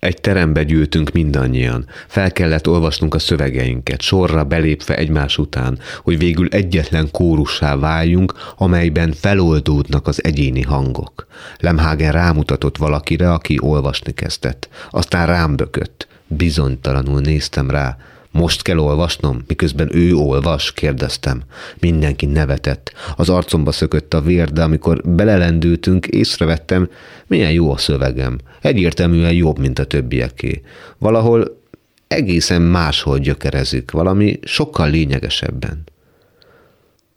[0.00, 1.86] Egy terembe gyűltünk mindannyian.
[2.06, 9.12] Fel kellett olvasnunk a szövegeinket, sorra belépve egymás után, hogy végül egyetlen kórussá váljunk, amelyben
[9.12, 11.26] feloldódnak az egyéni hangok.
[11.58, 14.68] Lemhagen rámutatott valakire, aki olvasni kezdett.
[14.90, 16.06] Aztán rám bökött.
[16.26, 17.96] Bizonytalanul néztem rá.
[18.30, 21.42] Most kell olvasnom, miközben ő olvas, kérdeztem.
[21.80, 22.92] Mindenki nevetett.
[23.16, 26.88] Az arcomba szökött a vér, de amikor belelendültünk, észrevettem,
[27.26, 28.38] milyen jó a szövegem.
[28.60, 30.62] Egyértelműen jobb, mint a többieké.
[30.98, 31.60] Valahol
[32.08, 35.82] egészen máshol gyökerezik, valami sokkal lényegesebben.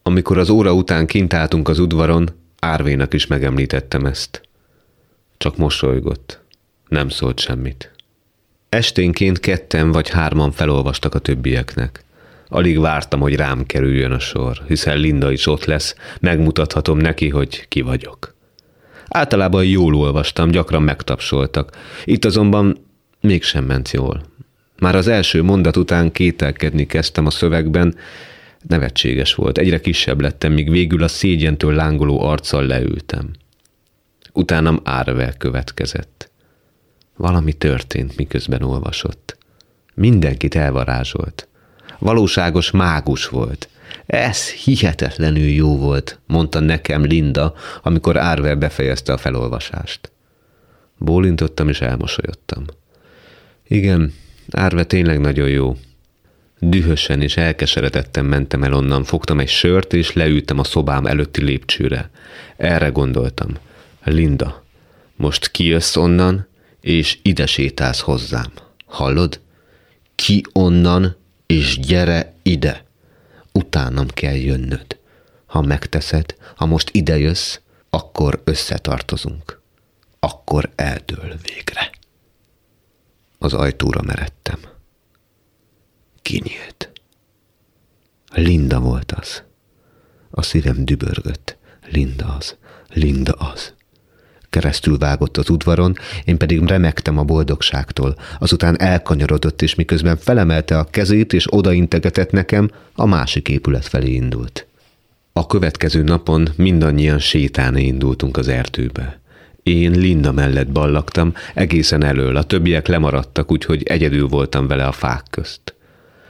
[0.04, 2.30] Amikor az óra után kint álltunk az udvaron,
[2.63, 4.41] Árvénak is megemlítettem ezt.
[5.38, 6.39] Csak mosolygott.
[6.88, 7.92] Nem szólt semmit.
[8.73, 12.03] Esténként ketten vagy hárman felolvastak a többieknek.
[12.47, 17.67] Alig vártam, hogy rám kerüljön a sor, hiszen Linda is ott lesz, megmutathatom neki, hogy
[17.67, 18.36] ki vagyok.
[19.07, 21.77] Általában jól olvastam, gyakran megtapsoltak.
[22.05, 22.86] Itt azonban
[23.21, 24.21] mégsem ment jól.
[24.79, 27.95] Már az első mondat után kételkedni kezdtem a szövegben,
[28.67, 33.29] nevetséges volt, egyre kisebb lettem, míg végül a szégyentől lángoló arccal leültem.
[34.31, 36.31] Utánam Árvel következett.
[37.15, 39.38] Valami történt, miközben olvasott.
[39.93, 41.47] Mindenkit elvarázsolt.
[41.99, 43.69] Valóságos mágus volt.
[44.06, 50.12] Ez hihetetlenül jó volt, mondta nekem Linda, amikor Árver befejezte a felolvasást.
[50.97, 52.65] Bólintottam és elmosolyodtam.
[53.67, 54.13] Igen,
[54.52, 55.78] Árve tényleg nagyon jó.
[56.60, 62.10] Dühösen és elkeseredetten mentem el onnan, fogtam egy sört, és leültem a szobám előtti lépcsőre.
[62.58, 63.49] Erre gondoltam.
[64.04, 64.63] Linda,
[65.15, 66.47] most kijössz onnan,
[66.83, 68.51] és ide sétálsz hozzám.
[68.85, 69.41] Hallod?
[70.15, 71.15] Ki onnan,
[71.45, 72.85] és gyere ide.
[73.51, 74.99] Utánam kell jönnöd.
[75.45, 79.61] Ha megteszed, ha most ide jössz, akkor összetartozunk.
[80.19, 81.91] Akkor eldől végre.
[83.37, 84.59] Az ajtóra meredtem.
[86.21, 86.91] Kinyílt.
[88.31, 89.43] Linda volt az.
[90.29, 91.57] A szívem dübörgött.
[91.89, 92.55] Linda az.
[92.89, 93.73] Linda az
[94.53, 98.15] keresztül vágott az udvaron, én pedig remektem a boldogságtól.
[98.39, 104.67] Azután elkanyarodott, és miközben felemelte a kezét, és odaintegetett nekem, a másik épület felé indult.
[105.33, 109.19] A következő napon mindannyian sétálni indultunk az erdőbe.
[109.63, 115.23] Én Linda mellett ballaktam, egészen elől, a többiek lemaradtak, úgyhogy egyedül voltam vele a fák
[115.29, 115.75] közt.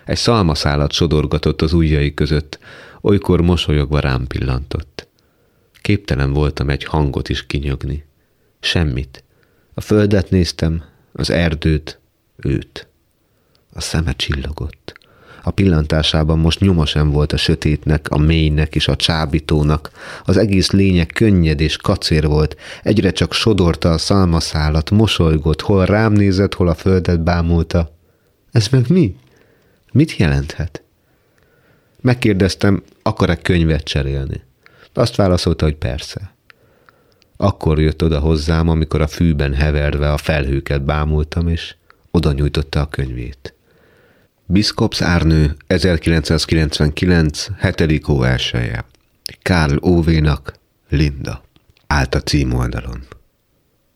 [0.05, 2.59] Egy szalmaszálat sodorgatott az ujjai között,
[3.01, 5.07] olykor mosolyogva rám pillantott.
[5.81, 8.03] Képtelen voltam egy hangot is kinyögni.
[8.63, 9.23] Semmit.
[9.73, 11.99] A földet néztem, az erdőt,
[12.36, 12.88] őt.
[13.73, 14.93] A szeme csillogott.
[15.43, 19.91] A pillantásában most nyoma sem volt a sötétnek, a mélynek és a csábítónak.
[20.23, 22.56] Az egész lények könnyed és kacér volt.
[22.84, 27.95] Egyre csak sodorta a szalmaszálat, mosolygott, hol rám nézett, hol a földet bámulta.
[28.52, 29.15] Ez meg mi?
[29.91, 30.84] Mit jelenthet?
[32.02, 34.41] Megkérdeztem, akar-e könyvet cserélni.
[34.93, 36.33] Azt válaszolta, hogy persze.
[37.38, 41.76] Akkor jött oda hozzám, amikor a fűben heverve a felhőket bámultam, és
[42.12, 43.54] oda nyújtotta a könyvét.
[44.46, 47.48] Biszkops Árnő 1999.
[47.62, 48.08] 7.
[48.08, 48.86] ó elsője.
[49.41, 50.54] Karl Óvénak,
[50.89, 51.43] Linda.
[51.88, 53.04] Állt a címoldalon.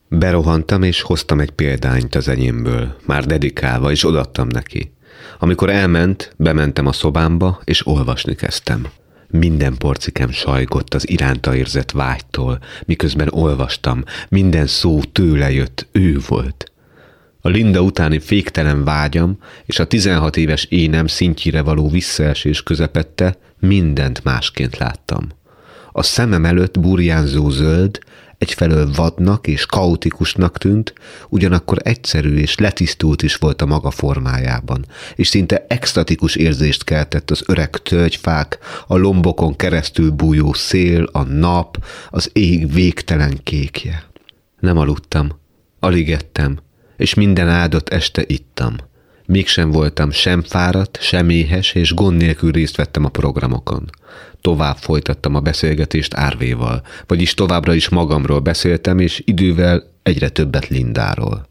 [0.10, 4.92] Berohantam, és hoztam egy példányt az enyémből, már dedikálva, és odattam neki.
[5.40, 8.88] Amikor elment, bementem a szobámba, és olvasni kezdtem.
[9.30, 16.72] Minden porcikem sajgott az iránta érzett vágytól, miközben olvastam, minden szó tőle jött, ő volt.
[17.42, 24.24] A Linda utáni féktelen vágyam és a 16 éves énem szintjére való visszaesés közepette mindent
[24.24, 25.28] másként láttam.
[25.92, 28.00] A szemem előtt burjánzó zöld,
[28.38, 30.94] egyfelől vadnak és kaotikusnak tűnt,
[31.30, 37.44] ugyanakkor egyszerű és letisztult is volt a maga formájában, és szinte extatikus érzést keltett az
[37.46, 44.04] öreg tölgyfák, a lombokon keresztül bújó szél, a nap, az ég végtelen kékje.
[44.60, 45.40] Nem aludtam,
[45.80, 46.60] alig ettem,
[46.98, 48.76] és minden áldott este ittam.
[49.30, 53.90] Mégsem voltam sem fáradt, sem éhes, és gond nélkül részt vettem a programokon.
[54.42, 61.48] Tovább folytattam a beszélgetést Árvéval, vagyis továbbra is magamról beszéltem, és idővel egyre többet Lindáról.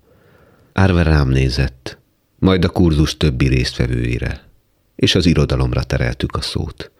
[0.72, 1.98] Árve rám nézett,
[2.38, 4.44] majd a kurzus többi résztvevőire,
[4.94, 6.90] és az irodalomra tereltük a szót.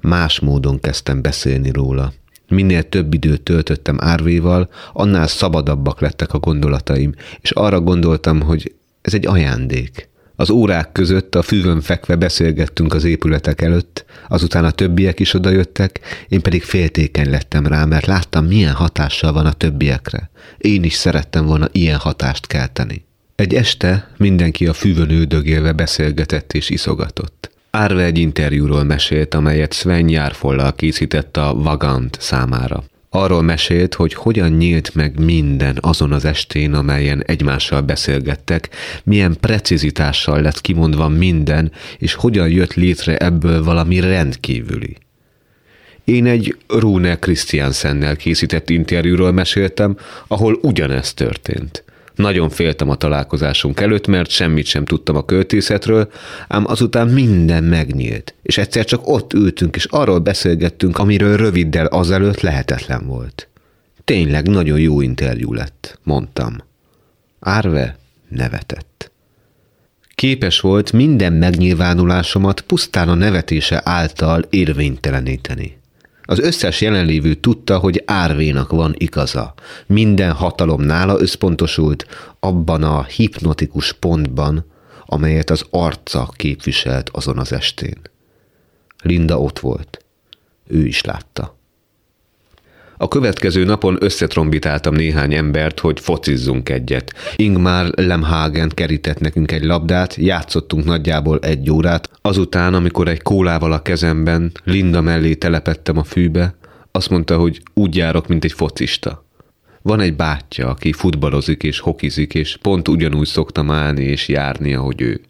[0.00, 2.12] Más módon kezdtem beszélni róla.
[2.48, 9.14] Minél több időt töltöttem Árvéval, annál szabadabbak lettek a gondolataim, és arra gondoltam, hogy ez
[9.14, 10.09] egy ajándék.
[10.40, 16.00] Az órák között a füvön fekve beszélgettünk az épületek előtt, azután a többiek is odajöttek,
[16.28, 20.30] én pedig féltékeny lettem rá, mert láttam, milyen hatással van a többiekre.
[20.58, 23.04] Én is szerettem volna ilyen hatást kelteni.
[23.34, 27.50] Egy este mindenki a füvön üldögélve beszélgetett és iszogatott.
[27.70, 32.84] Árve egy interjúról mesélt, amelyet Sven Járfollal készített a Vagant számára.
[33.12, 38.68] Arról mesélt, hogy hogyan nyílt meg minden azon az estén, amelyen egymással beszélgettek,
[39.04, 44.96] milyen precizitással lett kimondva minden, és hogyan jött létre ebből valami rendkívüli.
[46.04, 49.96] Én egy Rune Christiansennel készített interjúról meséltem,
[50.26, 51.84] ahol ugyanezt történt.
[52.20, 56.10] Nagyon féltem a találkozásunk előtt, mert semmit sem tudtam a költészetről,
[56.48, 62.40] ám azután minden megnyílt, és egyszer csak ott ültünk, és arról beszélgettünk, amiről röviddel azelőtt
[62.40, 63.48] lehetetlen volt.
[64.04, 66.56] Tényleg nagyon jó interjú lett, mondtam.
[67.40, 67.98] Árve
[68.28, 69.10] nevetett.
[70.14, 75.79] Képes volt minden megnyilvánulásomat pusztán a nevetése által érvényteleníteni.
[76.30, 79.54] Az összes jelenlévő tudta, hogy Árvénak van igaza.
[79.86, 82.06] Minden hatalom nála összpontosult
[82.40, 84.64] abban a hipnotikus pontban,
[85.06, 88.00] amelyet az arca képviselt azon az estén.
[89.02, 90.04] Linda ott volt.
[90.66, 91.58] Ő is látta.
[93.02, 97.14] A következő napon összetrombitáltam néhány embert, hogy focizzunk egyet.
[97.36, 103.82] Ingmar Lemhagen kerített nekünk egy labdát, játszottunk nagyjából egy órát, azután, amikor egy kólával a
[103.82, 106.54] kezemben Linda mellé telepettem a fűbe,
[106.90, 109.24] azt mondta, hogy úgy járok, mint egy focista.
[109.82, 115.00] Van egy bátyja, aki futballozik és hokizik, és pont ugyanúgy szoktam állni és járni, ahogy
[115.00, 115.20] ő.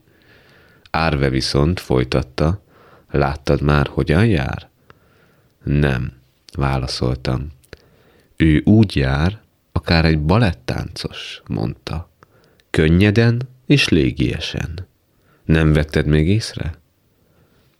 [0.90, 2.62] Árve viszont folytatta,
[3.10, 4.68] láttad már, hogyan jár?
[5.64, 6.12] Nem,
[6.56, 7.58] válaszoltam.
[8.40, 9.40] Ő úgy jár,
[9.72, 12.10] akár egy balettáncos, mondta.
[12.70, 14.88] Könnyeden és légiesen.
[15.44, 16.80] Nem vetted még észre?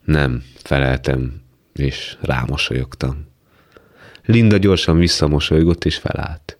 [0.05, 1.43] Nem, feleltem,
[1.73, 3.27] és rámosolyogtam.
[4.25, 6.59] Linda gyorsan visszamosolygott, és felállt.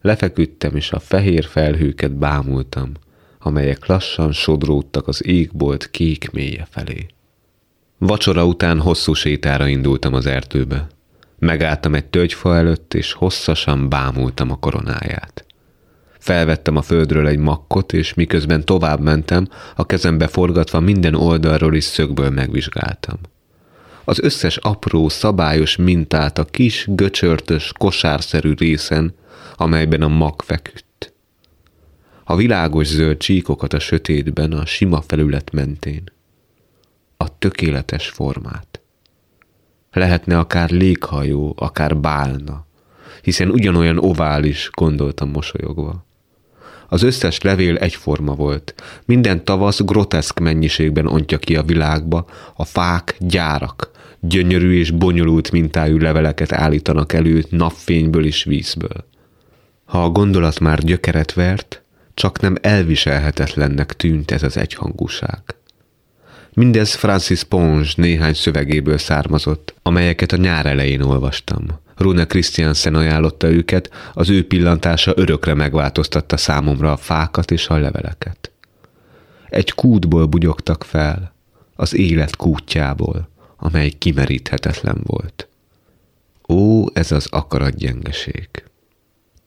[0.00, 2.92] Lefeküdtem, és a fehér felhőket bámultam,
[3.38, 7.06] amelyek lassan sodródtak az égbolt kék mélye felé.
[7.98, 10.88] Vacsora után hosszú sétára indultam az erdőbe.
[11.40, 15.44] Megálltam egy tölgyfa előtt, és hosszasan bámultam a koronáját.
[16.18, 21.84] Felvettem a földről egy makkot, és miközben tovább mentem, a kezembe forgatva minden oldalról is
[21.84, 23.18] szögből megvizsgáltam.
[24.04, 29.14] Az összes apró, szabályos mintát a kis, göcsörtös, kosárszerű részen,
[29.54, 31.12] amelyben a mag feküdt.
[32.24, 36.02] A világos zöld csíkokat a sötétben, a sima felület mentén.
[37.16, 38.79] A tökéletes formát.
[39.92, 42.66] Lehetne akár léghajó, akár bálna,
[43.22, 46.06] hiszen ugyanolyan ovális, gondoltam mosolyogva.
[46.88, 48.74] Az összes levél egyforma volt.
[49.04, 55.98] Minden tavasz groteszk mennyiségben ontja ki a világba, a fák gyárak, gyönyörű és bonyolult mintájú
[55.98, 59.04] leveleket állítanak elő napfényből és vízből.
[59.84, 61.82] Ha a gondolat már gyökeret vert,
[62.14, 65.42] csak nem elviselhetetlennek tűnt ez az egyhangúság.
[66.54, 71.66] Mindez Francis Ponge néhány szövegéből származott, amelyeket a nyár elején olvastam.
[71.96, 78.50] Rune Christiansen ajánlotta őket, az ő pillantása örökre megváltoztatta számomra a fákat és a leveleket.
[79.48, 81.34] Egy kútból bugyogtak fel,
[81.76, 85.48] az élet kútjából, amely kimeríthetetlen volt.
[86.48, 88.48] Ó, ez az akaratgyengeség!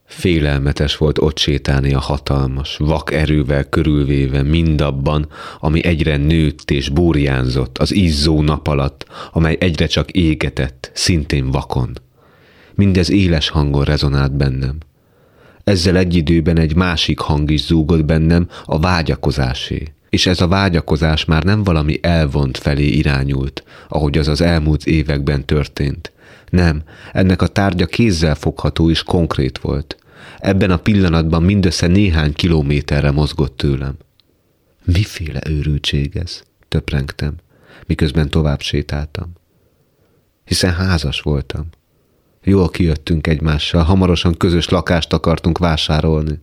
[0.05, 5.27] Félelmetes volt ott sétálni a hatalmas, vak erővel körülvéve mindabban,
[5.59, 11.97] ami egyre nőtt és burjánzott az izzó nap alatt, amely egyre csak égetett, szintén vakon.
[12.75, 14.77] Mindez éles hangon rezonált bennem.
[15.63, 19.93] Ezzel egy időben egy másik hang is zúgott bennem, a vágyakozásé.
[20.09, 25.45] És ez a vágyakozás már nem valami elvont felé irányult, ahogy az az elmúlt években
[25.45, 26.11] történt.
[26.53, 29.97] Nem, ennek a tárgya kézzel fogható és konkrét volt.
[30.37, 33.97] Ebben a pillanatban mindössze néhány kilométerre mozgott tőlem.
[34.83, 36.41] Miféle őrültség ez?
[36.67, 37.35] Töprengtem,
[37.85, 39.31] miközben tovább sétáltam.
[40.43, 41.67] Hiszen házas voltam.
[42.43, 46.39] Jól kijöttünk egymással, hamarosan közös lakást akartunk vásárolni.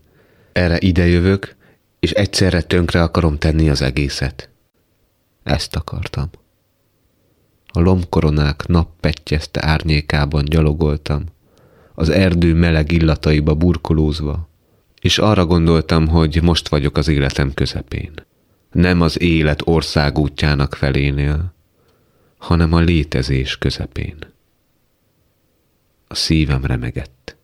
[0.52, 1.56] Erre idejövök,
[2.00, 4.48] és egyszerre tönkre akarom tenni az egészet.
[5.42, 6.30] Ezt akartam.
[7.72, 11.24] A lombkoronák nappettyezte árnyékában gyalogoltam,
[11.94, 14.48] az erdő meleg illataiba burkolózva,
[15.00, 18.12] és arra gondoltam, hogy most vagyok az életem közepén.
[18.72, 21.54] Nem az élet országútjának felénél,
[22.38, 24.16] hanem a létezés közepén.
[26.08, 27.36] A szívem remegett.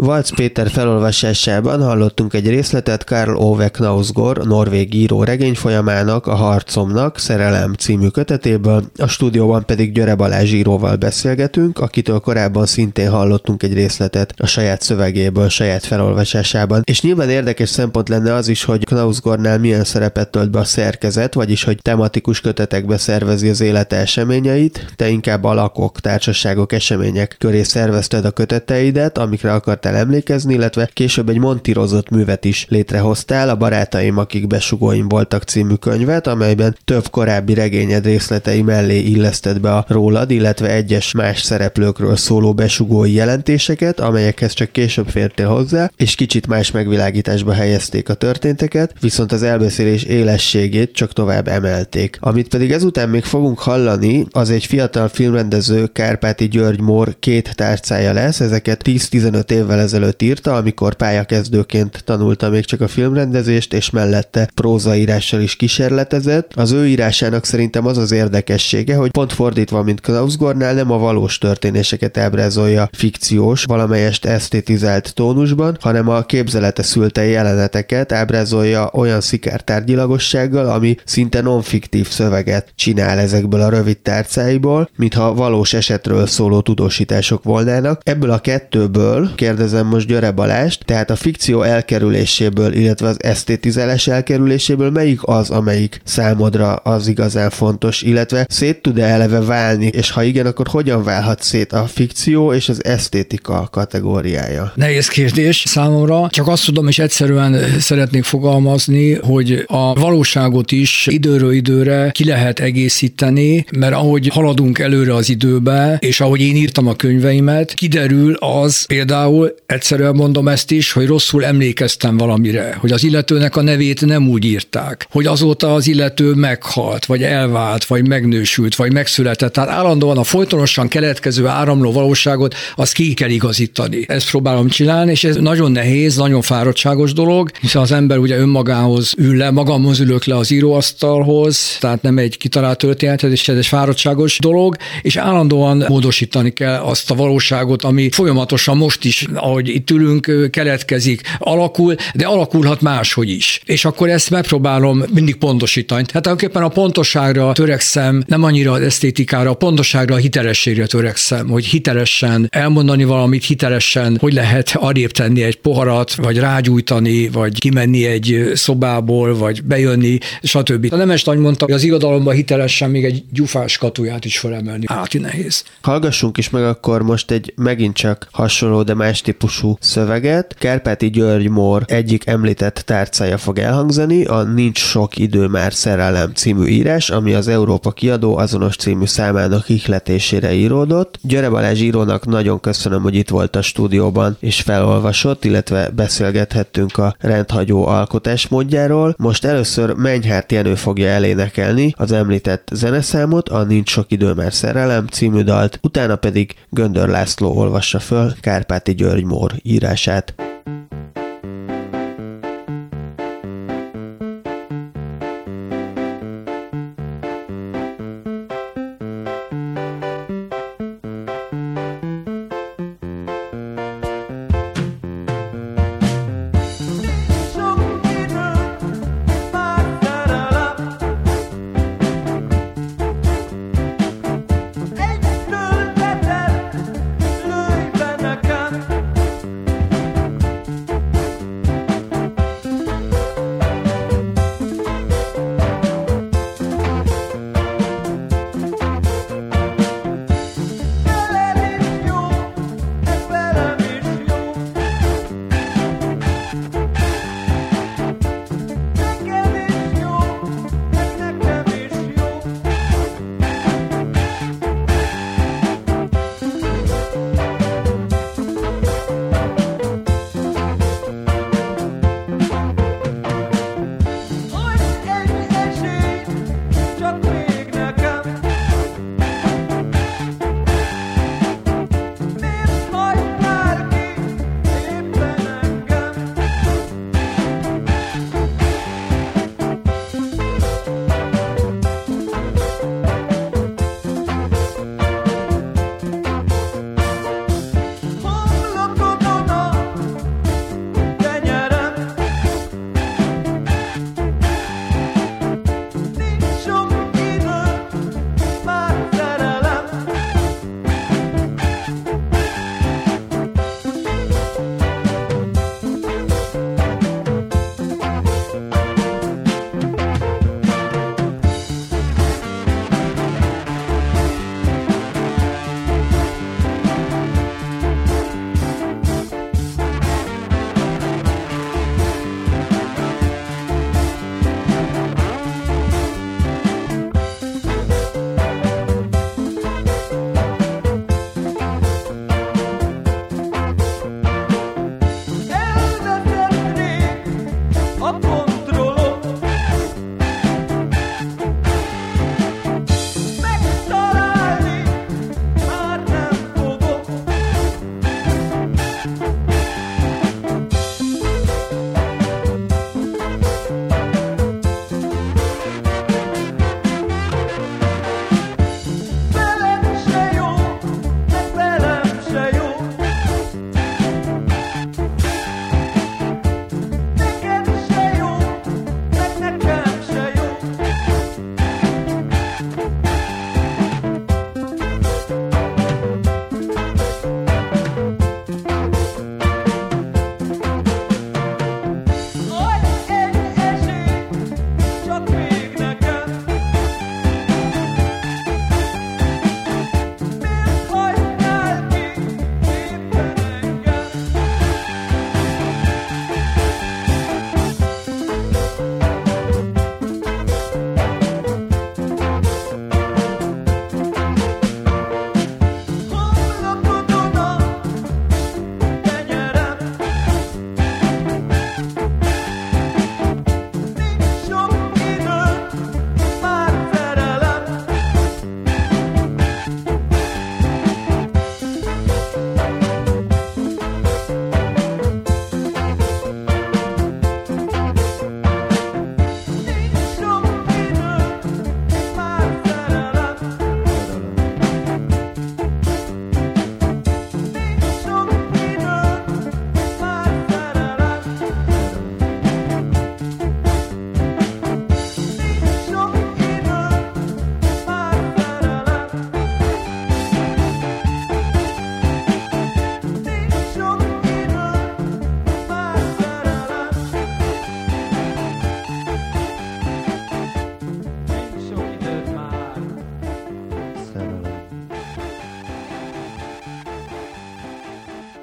[0.00, 7.72] Valc Péter felolvasásában hallottunk egy részletet Karl Ove Knausgård, norvég író regényfolyamának, a Harcomnak, Szerelem
[7.72, 14.34] című kötetéből, a stúdióban pedig Györe Balázs íróval beszélgetünk, akitől korábban szintén hallottunk egy részletet
[14.36, 16.82] a saját szövegéből, saját felolvasásában.
[16.84, 21.34] És nyilván érdekes szempont lenne az is, hogy Knausgårdnál milyen szerepet tölt be a szerkezet,
[21.34, 28.24] vagyis hogy tematikus kötetekbe szervezi az élete eseményeit, te inkább alakok, társaságok, események köré szervezted
[28.24, 34.46] a köteteidet, amikre akartál emlékezni, illetve később egy montírozott művet is létrehoztál, a Barátaim, akik
[34.46, 40.70] besugóim voltak című könyvet, amelyben több korábbi regényed részletei mellé illeszted be a rólad, illetve
[40.70, 47.52] egyes más szereplőkről szóló besugói jelentéseket, amelyekhez csak később fértél hozzá, és kicsit más megvilágításba
[47.52, 52.16] helyezték a történteket, viszont az elbeszélés élességét csak tovább emelték.
[52.20, 58.12] Amit pedig ezután még fogunk hallani, az egy fiatal filmrendező Kárpáti György Mór két tárcája
[58.12, 64.50] lesz, ezeket 10-15 évvel ezelőtt írta, amikor pályakezdőként tanulta még csak a filmrendezést, és mellette
[64.54, 66.52] prózaírással is kísérletezett.
[66.54, 71.38] Az ő írásának szerintem az az érdekessége, hogy pont fordítva, mint Knausgårdnál nem a valós
[71.38, 80.96] történéseket ábrázolja fikciós, valamelyest esztétizált tónusban, hanem a képzelete szülte jeleneteket ábrázolja olyan szikártárgyilagossággal, ami
[81.04, 88.00] szinte non-fiktív szöveget csinál ezekből a rövid tárcáiból, mintha valós esetről szóló tudósítások volnának.
[88.04, 89.30] Ebből a kettőből
[89.60, 96.00] kérdezem most Györe Balást, tehát a fikció elkerüléséből, illetve az esztétizálás elkerüléséből melyik az, amelyik
[96.04, 101.42] számodra az igazán fontos, illetve szét tud-e eleve válni, és ha igen, akkor hogyan válhat
[101.42, 104.72] szét a fikció és az esztétika kategóriája?
[104.74, 111.52] Nehéz kérdés számomra, csak azt tudom, és egyszerűen szeretnék fogalmazni, hogy a valóságot is időről
[111.52, 116.94] időre ki lehet egészíteni, mert ahogy haladunk előre az időbe, és ahogy én írtam a
[116.94, 123.56] könyveimet, kiderül az például, egyszerűen mondom ezt is, hogy rosszul emlékeztem valamire, hogy az illetőnek
[123.56, 128.92] a nevét nem úgy írták, hogy azóta az illető meghalt, vagy elvált, vagy megnősült, vagy
[128.92, 129.52] megszületett.
[129.52, 134.04] Tehát állandóan a folytonosan keletkező áramló valóságot azt ki kell igazítani.
[134.08, 139.14] Ezt próbálom csinálni, és ez nagyon nehéz, nagyon fáradtságos dolog, hiszen az ember ugye önmagához
[139.16, 143.66] ül le, magamhoz ülök le az íróasztalhoz, tehát nem egy kitalált történetet, és ez egy
[143.66, 149.90] fáradtságos dolog, és állandóan módosítani kell azt a valóságot, ami folyamatosan most is, ahogy itt
[149.90, 153.60] ülünk, keletkezik, alakul, de alakulhat máshogy is.
[153.64, 156.04] És akkor ezt megpróbálom mindig pontosítani.
[156.12, 161.64] Hát tulajdonképpen a pontosságra törekszem, nem annyira az esztétikára, a pontosságra, a hitelességre törekszem, hogy
[161.64, 168.50] hitelesen elmondani valamit, hitelesen, hogy lehet arrébb tenni egy poharat, vagy rágyújtani, vagy kimenni egy
[168.54, 170.92] szobából, vagy bejönni, stb.
[170.92, 174.84] A Nemes Nagy mondta, hogy az irodalomban hitelesen még egy gyufás katuját is felemelni.
[174.86, 175.64] Áti nehéz.
[175.80, 180.54] Hallgassunk is meg akkor most egy megint csak hasonló, de más típusú szöveget.
[180.58, 186.66] Kárpáti György Mór egyik említett tárcája fog elhangzani, a Nincs sok idő már szerelem című
[186.66, 191.18] írás, ami az Európa kiadó azonos című számának ihletésére íródott.
[191.22, 197.14] Györe Balázs írónak nagyon köszönöm, hogy itt volt a stúdióban és felolvasott, illetve beszélgethettünk a
[197.18, 199.14] rendhagyó alkotás módjáról.
[199.18, 205.06] Most először Menyhárt Jenő fogja elénekelni az említett zeneszámot, a Nincs sok idő már szerelem
[205.06, 210.49] című dalt, utána pedig Göndör László olvassa föl Kárpáti György Mór írását.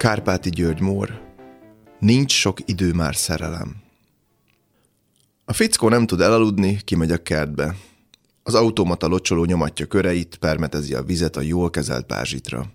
[0.08, 1.22] Kárpáti György Mór
[2.00, 3.76] Nincs sok idő már szerelem.
[5.46, 7.76] A fickó nem tud elaludni, kimegy a kertbe.
[8.44, 12.72] Az automata locsoló nyomatja köreit, permetezi a vizet a jól kezelt pázsitra.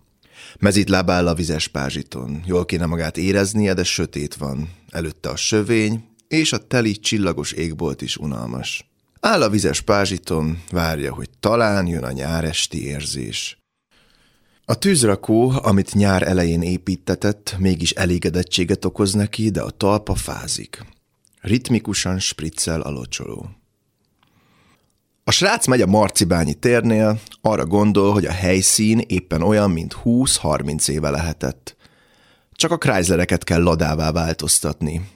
[0.58, 2.42] Mezit lábáll a vizes pázsiton.
[2.46, 4.68] Jól kéne magát éreznie, de sötét van.
[4.90, 8.90] Előtte a sövény, és a teli csillagos égbolt is unalmas.
[9.20, 13.61] Áll a vizes pázsiton, várja, hogy talán jön a nyáresti érzés.
[14.72, 20.84] A tűzrakó, amit nyár elején építetett, mégis elégedettséget okoz neki, de a talpa fázik.
[21.40, 23.48] Ritmikusan spriccel a locsoló.
[25.24, 30.88] A srác megy a Marcibányi térnél, arra gondol, hogy a helyszín éppen olyan, mint 20-30
[30.88, 31.76] éve lehetett.
[32.52, 35.08] Csak a Chryslereket kell ladává változtatni.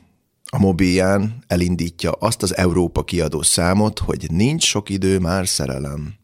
[0.45, 6.15] A mobilján elindítja azt az Európa kiadó számot, hogy nincs sok idő már szerelem.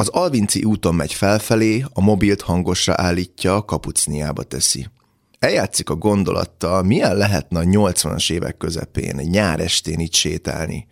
[0.00, 4.86] Az Alvinci úton megy felfelé, a mobilt hangosra állítja, kapucniába teszi.
[5.38, 10.86] Eljátszik a gondolattal, milyen lehetne a 80-as évek közepén, nyár estén itt sétálni.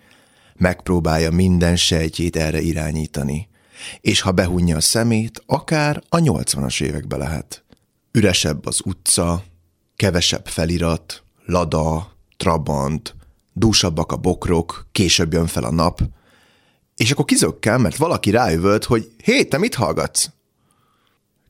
[0.57, 3.49] Megpróbálja minden sejtjét erre irányítani.
[4.01, 7.65] És ha behunja a szemét, akár a 80-as évekbe lehet.
[8.13, 9.43] Üresebb az utca,
[9.97, 13.15] kevesebb felirat, lada, trabant,
[13.53, 16.01] dúsabbak a bokrok, később jön fel a nap–
[16.99, 20.31] és akkor kizökkel, mert valaki rájövölt, hogy hé, te mit hallgatsz?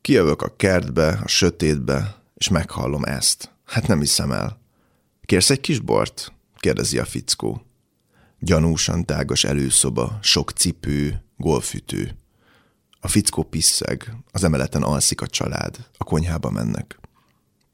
[0.01, 3.51] Kijövök a kertbe, a sötétbe, és meghallom ezt.
[3.65, 4.61] Hát nem hiszem el.
[5.23, 6.33] Kérsz egy kis bort?
[6.57, 7.63] kérdezi a fickó.
[8.39, 12.17] Gyanúsan tágas előszoba, sok cipő, golfütő.
[13.01, 16.99] A fickó pisszeg, az emeleten alszik a család, a konyhába mennek.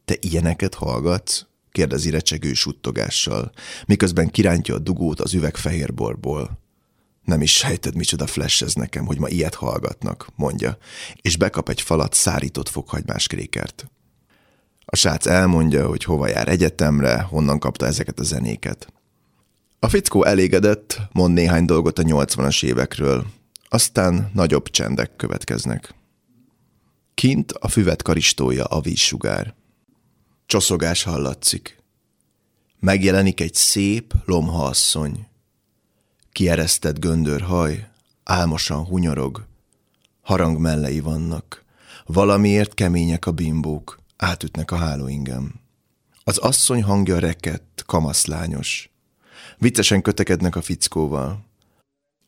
[0.05, 1.47] Te ilyeneket hallgatsz?
[1.71, 3.53] kérdezi recsegő suttogással,
[3.87, 6.63] miközben kirántja a dugót az üvegfehérborból.
[7.25, 10.79] Nem is sejted, micsoda flash ez nekem, hogy ma ilyet hallgatnak, mondja,
[11.21, 13.87] és bekap egy falat szárított fokhagymás krékert.
[14.85, 18.93] A srác elmondja, hogy hova jár egyetemre, honnan kapta ezeket a zenéket.
[19.79, 23.27] A fickó elégedett, mond néhány dolgot a 80-as évekről,
[23.69, 25.95] aztán nagyobb csendek következnek.
[27.15, 29.55] Kint a füvet karistója a vízsugár.
[30.47, 31.83] Csoszogás hallatszik.
[32.81, 35.27] Megjelenik egy szép, lomha asszony.
[36.35, 37.89] Kieresztett göndörhaj,
[38.25, 39.45] álmosan hunyorog,
[40.23, 41.65] harang mellei vannak,
[42.07, 45.55] valamiért kemények a bimbók, átütnek a hálóingem.
[46.25, 48.91] Az asszony hangja rekett, kamaszlányos.
[49.59, 51.45] Viccesen kötekednek a fickóval.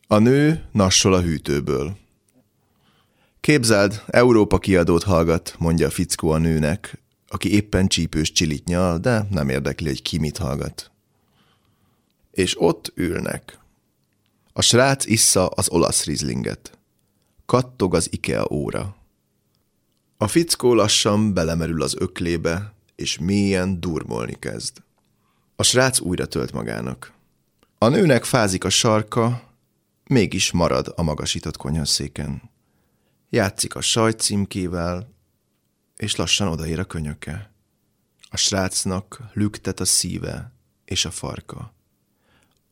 [0.06, 1.96] A nő nassol a hűtőből.
[3.40, 9.26] Képzeld, Európa kiadót hallgat, mondja a fickó a nőnek, aki éppen csípős csilit nyal, de
[9.30, 10.90] nem érdekli, hogy ki mit hallgat.
[12.30, 13.64] És ott ülnek.
[14.56, 16.78] A srác issza az olasz rizlinget.
[17.46, 18.96] Kattog az Ikea óra.
[20.16, 24.82] A fickó lassan belemerül az öklébe, és mélyen durmolni kezd.
[25.56, 27.12] A srác újra tölt magának.
[27.78, 29.52] A nőnek fázik a sarka,
[30.04, 32.50] mégis marad a magasított konyhaszéken.
[33.30, 35.12] Játszik a sajtcímkével,
[35.96, 37.52] és lassan odaér a könyöke.
[38.30, 40.52] A srácnak lüktet a szíve
[40.84, 41.75] és a farka.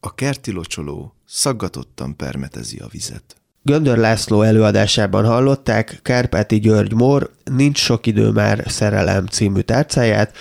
[0.06, 3.36] A kerti locsoló szaggatottan permetezi a vizet.
[3.62, 10.36] Göndör László előadásában hallották Kárpáti György Mór Nincs sok idő már szerelem című tárcáját,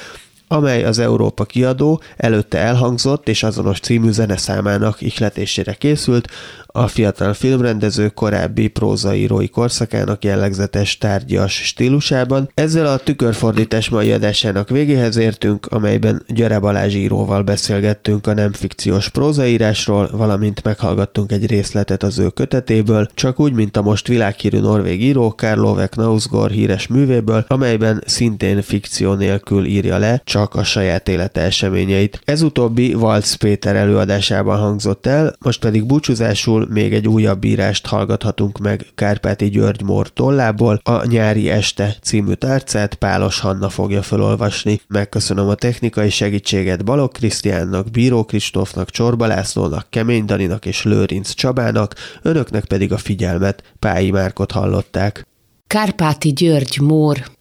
[0.47, 6.27] amely az Európa kiadó előtte elhangzott és azonos című zeneszámának ihletésére készült,
[6.75, 12.49] a fiatal filmrendező korábbi prózaírói korszakának jellegzetes tárgyas stílusában.
[12.53, 19.09] Ezzel a tükörfordítás mai adásának végéhez értünk, amelyben Gyere Balázs íróval beszélgettünk a nem fikciós
[19.09, 25.03] prózaírásról, valamint meghallgattunk egy részletet az ő kötetéből, csak úgy, mint a most világhírű norvég
[25.03, 31.07] író Karl Ove Knausgård híres művéből, amelyben szintén fikció nélkül írja le csak a saját
[31.07, 32.21] élete eseményeit.
[32.25, 38.57] Ez utóbbi Valc Péter előadásában hangzott el, most pedig búcsúzásul még egy újabb írást hallgathatunk
[38.57, 44.81] meg Kárpáti György Mór tollából, a Nyári Este című tárcát Pálos Hanna fogja felolvasni.
[44.87, 51.95] Megköszönöm a technikai segítséget Balog Krisztiánnak, Bíró Kristófnak, Csorba Lászlónak, Kemény Daninak és Lőrinc Csabának,
[52.21, 55.27] önöknek pedig a figyelmet Pályi Márkot hallották.
[55.67, 57.31] Kárpáti György Mór,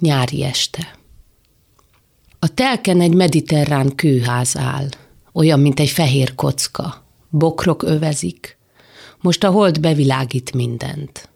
[0.00, 0.98] nyári este.
[2.38, 4.88] A telken egy mediterrán kőház áll,
[5.32, 7.04] olyan, mint egy fehér kocka.
[7.30, 8.58] Bokrok övezik,
[9.24, 11.28] most a hold bevilágít mindent.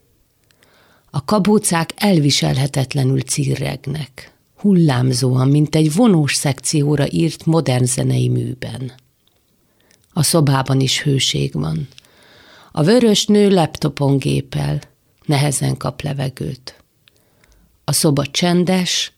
[1.11, 8.93] A kabócák elviselhetetlenül cirregnek, hullámzóan, mint egy vonós szekcióra írt modern zenei műben.
[10.13, 11.89] A szobában is hőség van.
[12.73, 14.81] A vörös nő laptopon gépel,
[15.25, 16.83] nehezen kap levegőt.
[17.85, 19.13] A szoba csendes,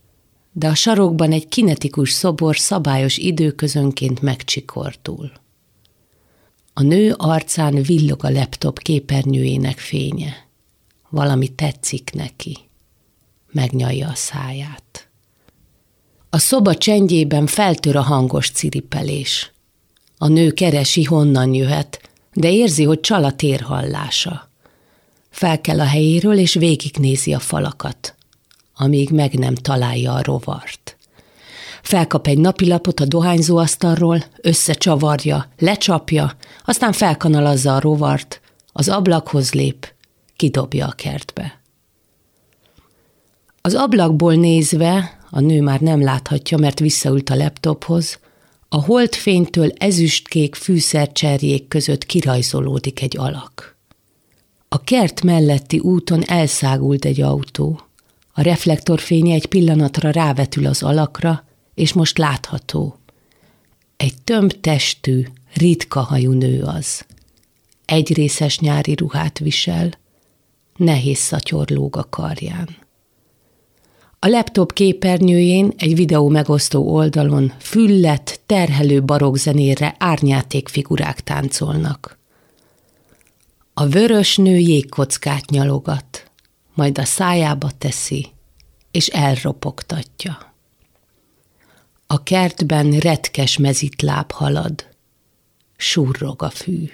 [0.53, 5.33] de a sarokban egy kinetikus szobor szabályos időközönként megcsikordul.
[6.81, 10.47] A nő arcán villog a laptop képernyőjének fénye.
[11.09, 12.59] Valami tetszik neki.
[13.53, 15.09] Megnyalja a száját.
[16.31, 19.53] A szoba csendjében feltör a hangos ciripelés.
[20.19, 24.51] A nő keresi, honnan jöhet, de érzi, hogy csal a térhallása.
[25.31, 28.15] Fel kell a helyéről, és végignézi a falakat,
[28.75, 30.97] amíg meg nem találja a rovart.
[31.83, 38.41] Felkap egy napilapot a dohányzóasztalról, összecsavarja, lecsapja, aztán felkanalazza a rovart,
[38.73, 39.93] az ablakhoz lép,
[40.37, 41.61] kidobja a kertbe.
[43.63, 48.19] Az ablakból nézve, a nő már nem láthatja, mert visszaült a laptophoz,
[48.69, 53.77] a holdfénytől ezüstkék fűszercserjék között kirajzolódik egy alak.
[54.69, 57.81] A kert melletti úton elszágult egy autó.
[58.33, 61.45] A reflektorfénye egy pillanatra rávetül az alakra,
[61.81, 62.99] és most látható.
[63.97, 67.07] Egy tömb testű, ritka hajú nő az.
[67.85, 69.91] Egy részes nyári ruhát visel,
[70.77, 72.69] nehéz szatyor lóg a karján.
[74.19, 82.19] A laptop képernyőjén egy videó megosztó oldalon füllet, terhelő barokzenére árnyátékfigurák táncolnak.
[83.75, 86.31] A vörös nő jégkockát nyalogat,
[86.75, 88.27] majd a szájába teszi,
[88.91, 90.50] és elropogtatja.
[92.13, 94.87] A kertben retkes mezitláb halad,
[95.77, 96.85] surrog a fű.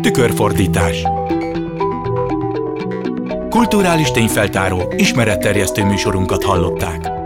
[0.00, 1.02] Tükörfordítás
[3.48, 7.19] Kulturális tényfeltáró, ismeretterjesztő műsorunkat hallották.